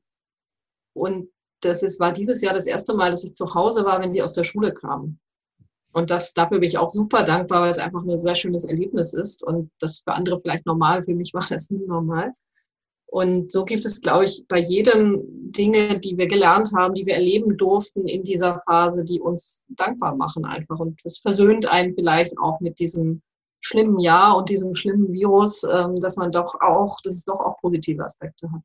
[0.94, 1.30] Und
[1.62, 4.22] das ist, war dieses Jahr das erste Mal, dass ich zu Hause war, wenn die
[4.22, 5.20] aus der Schule kamen.
[5.92, 9.14] Und das, dafür bin ich auch super dankbar, weil es einfach ein sehr schönes Erlebnis
[9.14, 12.34] ist und das für andere vielleicht normal, für mich war das nie normal.
[13.12, 17.16] Und so gibt es, glaube ich, bei jedem Dinge, die wir gelernt haben, die wir
[17.16, 20.80] erleben durften in dieser Phase, die uns dankbar machen einfach.
[20.80, 23.22] Und es versöhnt einen vielleicht auch mit diesem
[23.62, 27.58] schlimmen Jahr und diesem schlimmen Virus, ähm, dass man doch auch, dass es doch auch
[27.60, 28.64] positive Aspekte hat.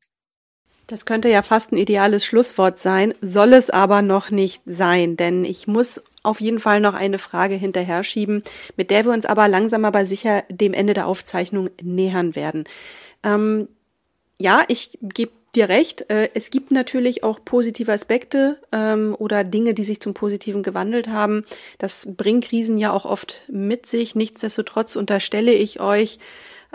[0.87, 5.43] Das könnte ja fast ein ideales Schlusswort sein, soll es aber noch nicht sein, denn
[5.43, 8.43] ich muss auf jeden Fall noch eine Frage hinterher schieben,
[8.77, 12.65] mit der wir uns aber langsam aber sicher dem Ende der Aufzeichnung nähern werden.
[13.23, 13.67] Ähm,
[14.39, 16.09] ja, ich gebe dir recht.
[16.09, 21.07] Äh, es gibt natürlich auch positive Aspekte ähm, oder Dinge, die sich zum Positiven gewandelt
[21.07, 21.45] haben.
[21.77, 24.15] Das bringen Krisen ja auch oft mit sich.
[24.15, 26.19] Nichtsdestotrotz unterstelle ich euch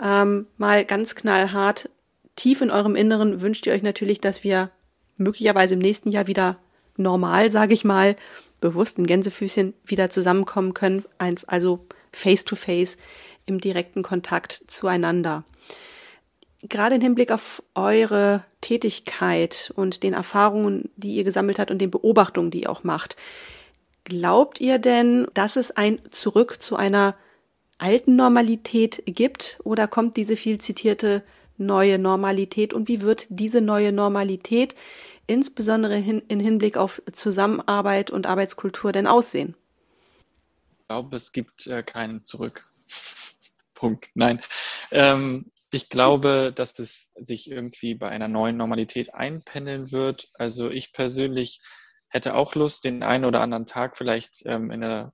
[0.01, 1.89] ähm, mal ganz knallhart,
[2.35, 4.71] tief in eurem Inneren wünscht ihr euch natürlich, dass wir
[5.17, 6.57] möglicherweise im nächsten Jahr wieder
[6.97, 8.15] normal, sage ich mal,
[8.59, 11.05] bewusst in Gänsefüßchen wieder zusammenkommen können,
[11.47, 12.97] also face to face
[13.45, 15.43] im direkten Kontakt zueinander.
[16.63, 21.91] Gerade im Hinblick auf eure Tätigkeit und den Erfahrungen, die ihr gesammelt habt und den
[21.91, 23.15] Beobachtungen, die ihr auch macht,
[24.03, 27.15] glaubt ihr denn, dass es ein Zurück zu einer
[27.79, 31.23] alten Normalität gibt oder kommt diese viel zitierte
[31.57, 34.75] neue Normalität und wie wird diese neue Normalität
[35.27, 39.55] insbesondere hin, in Hinblick auf Zusammenarbeit und Arbeitskultur denn aussehen?
[40.79, 42.67] Ich glaube, es gibt äh, keinen Zurück.
[43.73, 44.09] Punkt.
[44.13, 44.41] Nein.
[44.91, 50.29] Ähm, ich glaube, dass es sich irgendwie bei einer neuen Normalität einpendeln wird.
[50.35, 51.59] Also ich persönlich
[52.09, 55.13] hätte auch Lust, den einen oder anderen Tag vielleicht ähm, in der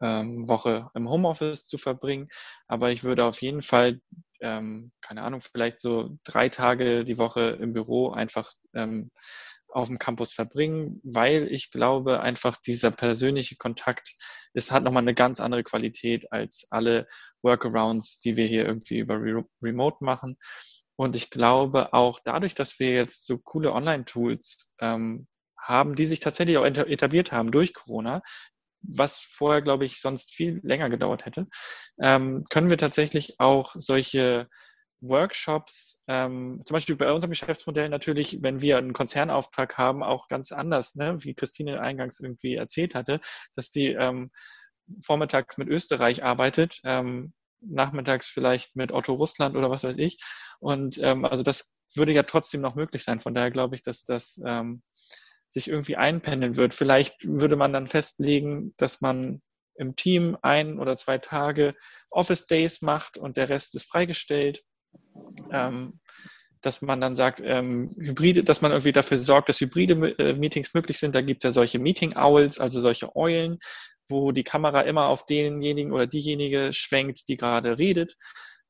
[0.00, 2.28] ähm, Woche im Homeoffice zu verbringen.
[2.68, 4.00] Aber ich würde auf jeden Fall
[4.40, 9.10] ähm, keine Ahnung, vielleicht so drei Tage die Woche im Büro einfach ähm,
[9.76, 14.14] auf dem Campus verbringen, weil ich glaube, einfach dieser persönliche Kontakt,
[14.54, 17.06] es hat nochmal eine ganz andere Qualität als alle
[17.42, 20.38] Workarounds, die wir hier irgendwie über Re Remote machen.
[20.96, 25.26] Und ich glaube auch dadurch, dass wir jetzt so coole Online-Tools ähm,
[25.60, 28.22] haben, die sich tatsächlich auch etabliert haben durch Corona,
[28.80, 31.48] was vorher, glaube ich, sonst viel länger gedauert hätte,
[32.00, 34.48] ähm, können wir tatsächlich auch solche
[35.00, 40.52] Workshops, ähm, zum Beispiel bei unserem Geschäftsmodell natürlich, wenn wir einen Konzernauftrag haben, auch ganz
[40.52, 41.22] anders, ne?
[41.22, 43.20] wie Christine eingangs irgendwie erzählt hatte,
[43.54, 44.30] dass die ähm,
[45.02, 50.18] vormittags mit Österreich arbeitet, ähm, nachmittags vielleicht mit Otto Russland oder was weiß ich.
[50.60, 53.20] Und ähm, also das würde ja trotzdem noch möglich sein.
[53.20, 54.82] Von daher glaube ich, dass das ähm,
[55.50, 56.74] sich irgendwie einpendeln wird.
[56.74, 59.40] Vielleicht würde man dann festlegen, dass man
[59.76, 61.74] im Team ein oder zwei Tage
[62.10, 64.62] Office Days macht und der Rest ist freigestellt.
[65.50, 66.00] Ähm,
[66.66, 70.74] dass man dann sagt, ähm, Hybride, dass man irgendwie dafür sorgt, dass hybride äh, Meetings
[70.74, 71.14] möglich sind.
[71.14, 73.58] Da gibt es ja solche Meeting Owls, also solche Eulen,
[74.08, 78.16] wo die Kamera immer auf denjenigen oder diejenige schwenkt, die gerade redet.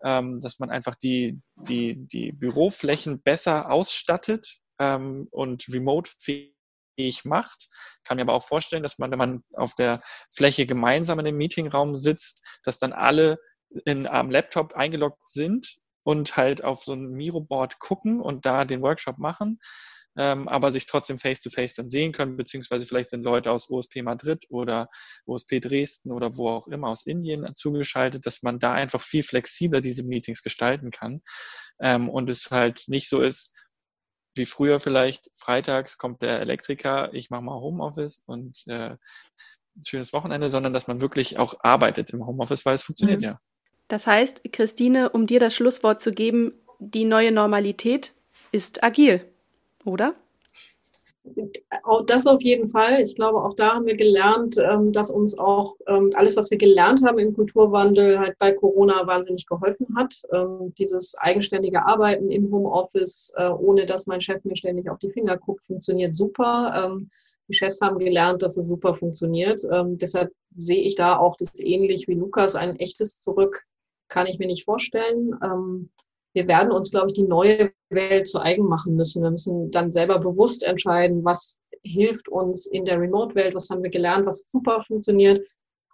[0.05, 7.66] Ähm, dass man einfach die, die, die Büroflächen besser ausstattet ähm, und remote fähig macht.
[8.05, 10.03] Kann mir aber auch vorstellen, dass man, wenn man auf der
[10.35, 13.39] Fläche gemeinsam in dem Meetingraum sitzt, dass dann alle
[13.87, 18.80] in, am Laptop eingeloggt sind und halt auf so ein Miro-Board gucken und da den
[18.80, 19.59] Workshop machen,
[20.16, 24.02] ähm, aber sich trotzdem face-to-face -face dann sehen können, beziehungsweise vielleicht sind Leute aus OSP
[24.02, 24.88] Madrid oder
[25.26, 29.80] OSP Dresden oder wo auch immer aus Indien zugeschaltet, dass man da einfach viel flexibler
[29.80, 31.22] diese Meetings gestalten kann
[31.80, 33.52] ähm, und es halt nicht so ist,
[34.36, 38.96] wie früher vielleicht, freitags kommt der Elektriker, ich mache mal Homeoffice und äh,
[39.84, 43.24] schönes Wochenende, sondern dass man wirklich auch arbeitet im Homeoffice, weil es funktioniert mhm.
[43.24, 43.40] ja.
[43.89, 48.12] Das heißt, Christine, um dir das Schlusswort zu geben, die neue Normalität
[48.53, 49.24] ist agil,
[49.84, 50.14] oder?
[52.07, 53.03] Das auf jeden Fall.
[53.03, 56.59] Ich glaube, auch da haben wir gelernt, ähm, dass uns auch ähm, alles, was wir
[56.59, 60.14] gelernt haben im Kulturwandel, halt bei Corona wahnsinnig geholfen hat.
[60.32, 65.11] Ähm, dieses eigenständige Arbeiten im Homeoffice, äh, ohne dass mein Chef mir ständig auf die
[65.11, 67.01] Finger guckt, funktioniert super.
[67.49, 69.61] Die Chefs haben gelernt, dass es super funktioniert.
[70.01, 73.64] Deshalb sehe ich da auch das ähnlich wie Lukas, ein echtes Zurück
[74.09, 75.32] kann ich mir nicht vorstellen.
[75.42, 75.90] Ähm,
[76.34, 79.22] wir werden uns, glaube ich, die neue Welt zu eigen machen müssen.
[79.22, 83.90] Wir müssen dann selber bewusst entscheiden, was hilft uns in der Remote-Welt, was haben wir
[83.90, 85.46] gelernt, was super funktioniert,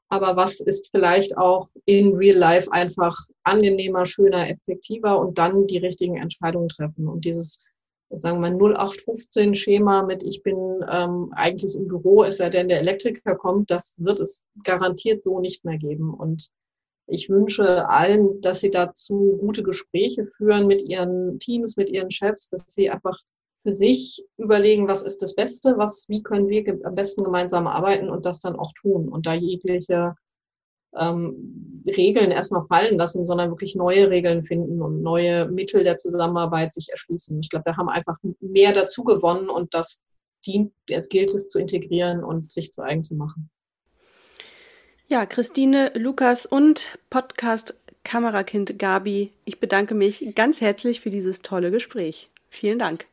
[0.09, 5.79] aber was ist vielleicht auch in Real Life einfach angenehmer, schöner, effektiver und dann die
[5.79, 7.09] richtigen Entscheidungen treffen.
[7.09, 7.65] Und dieses,
[8.11, 10.57] sagen wir mal, 0815-Schema mit ich bin
[10.91, 15.41] ähm, eigentlich im Büro, es sei denn, der Elektriker kommt, das wird es garantiert so
[15.41, 16.13] nicht mehr geben.
[16.13, 16.49] Und
[17.07, 22.49] ich wünsche allen, dass sie dazu gute Gespräche führen mit ihren Teams, mit ihren Chefs,
[22.49, 23.19] dass sie einfach
[23.63, 28.11] für sich überlegen, was ist das Beste, was, wie können wir am besten gemeinsam arbeiten
[28.11, 30.15] und das dann auch tun und da jegliche
[30.97, 36.75] ähm, Regeln erstmal fallen lassen, sondern wirklich neue Regeln finden und neue Mittel der Zusammenarbeit
[36.75, 37.41] sich erschließen.
[37.41, 40.03] Ich glaube, wir haben einfach mehr dazu gewonnen und das
[40.45, 43.51] dient, es gilt es zu integrieren und sich zu eigen zu machen.
[45.13, 51.71] Ja, Christine, Lukas und Podcast Kamerakind Gabi, ich bedanke mich ganz herzlich für dieses tolle
[51.71, 52.31] Gespräch.
[52.49, 53.05] Vielen Dank.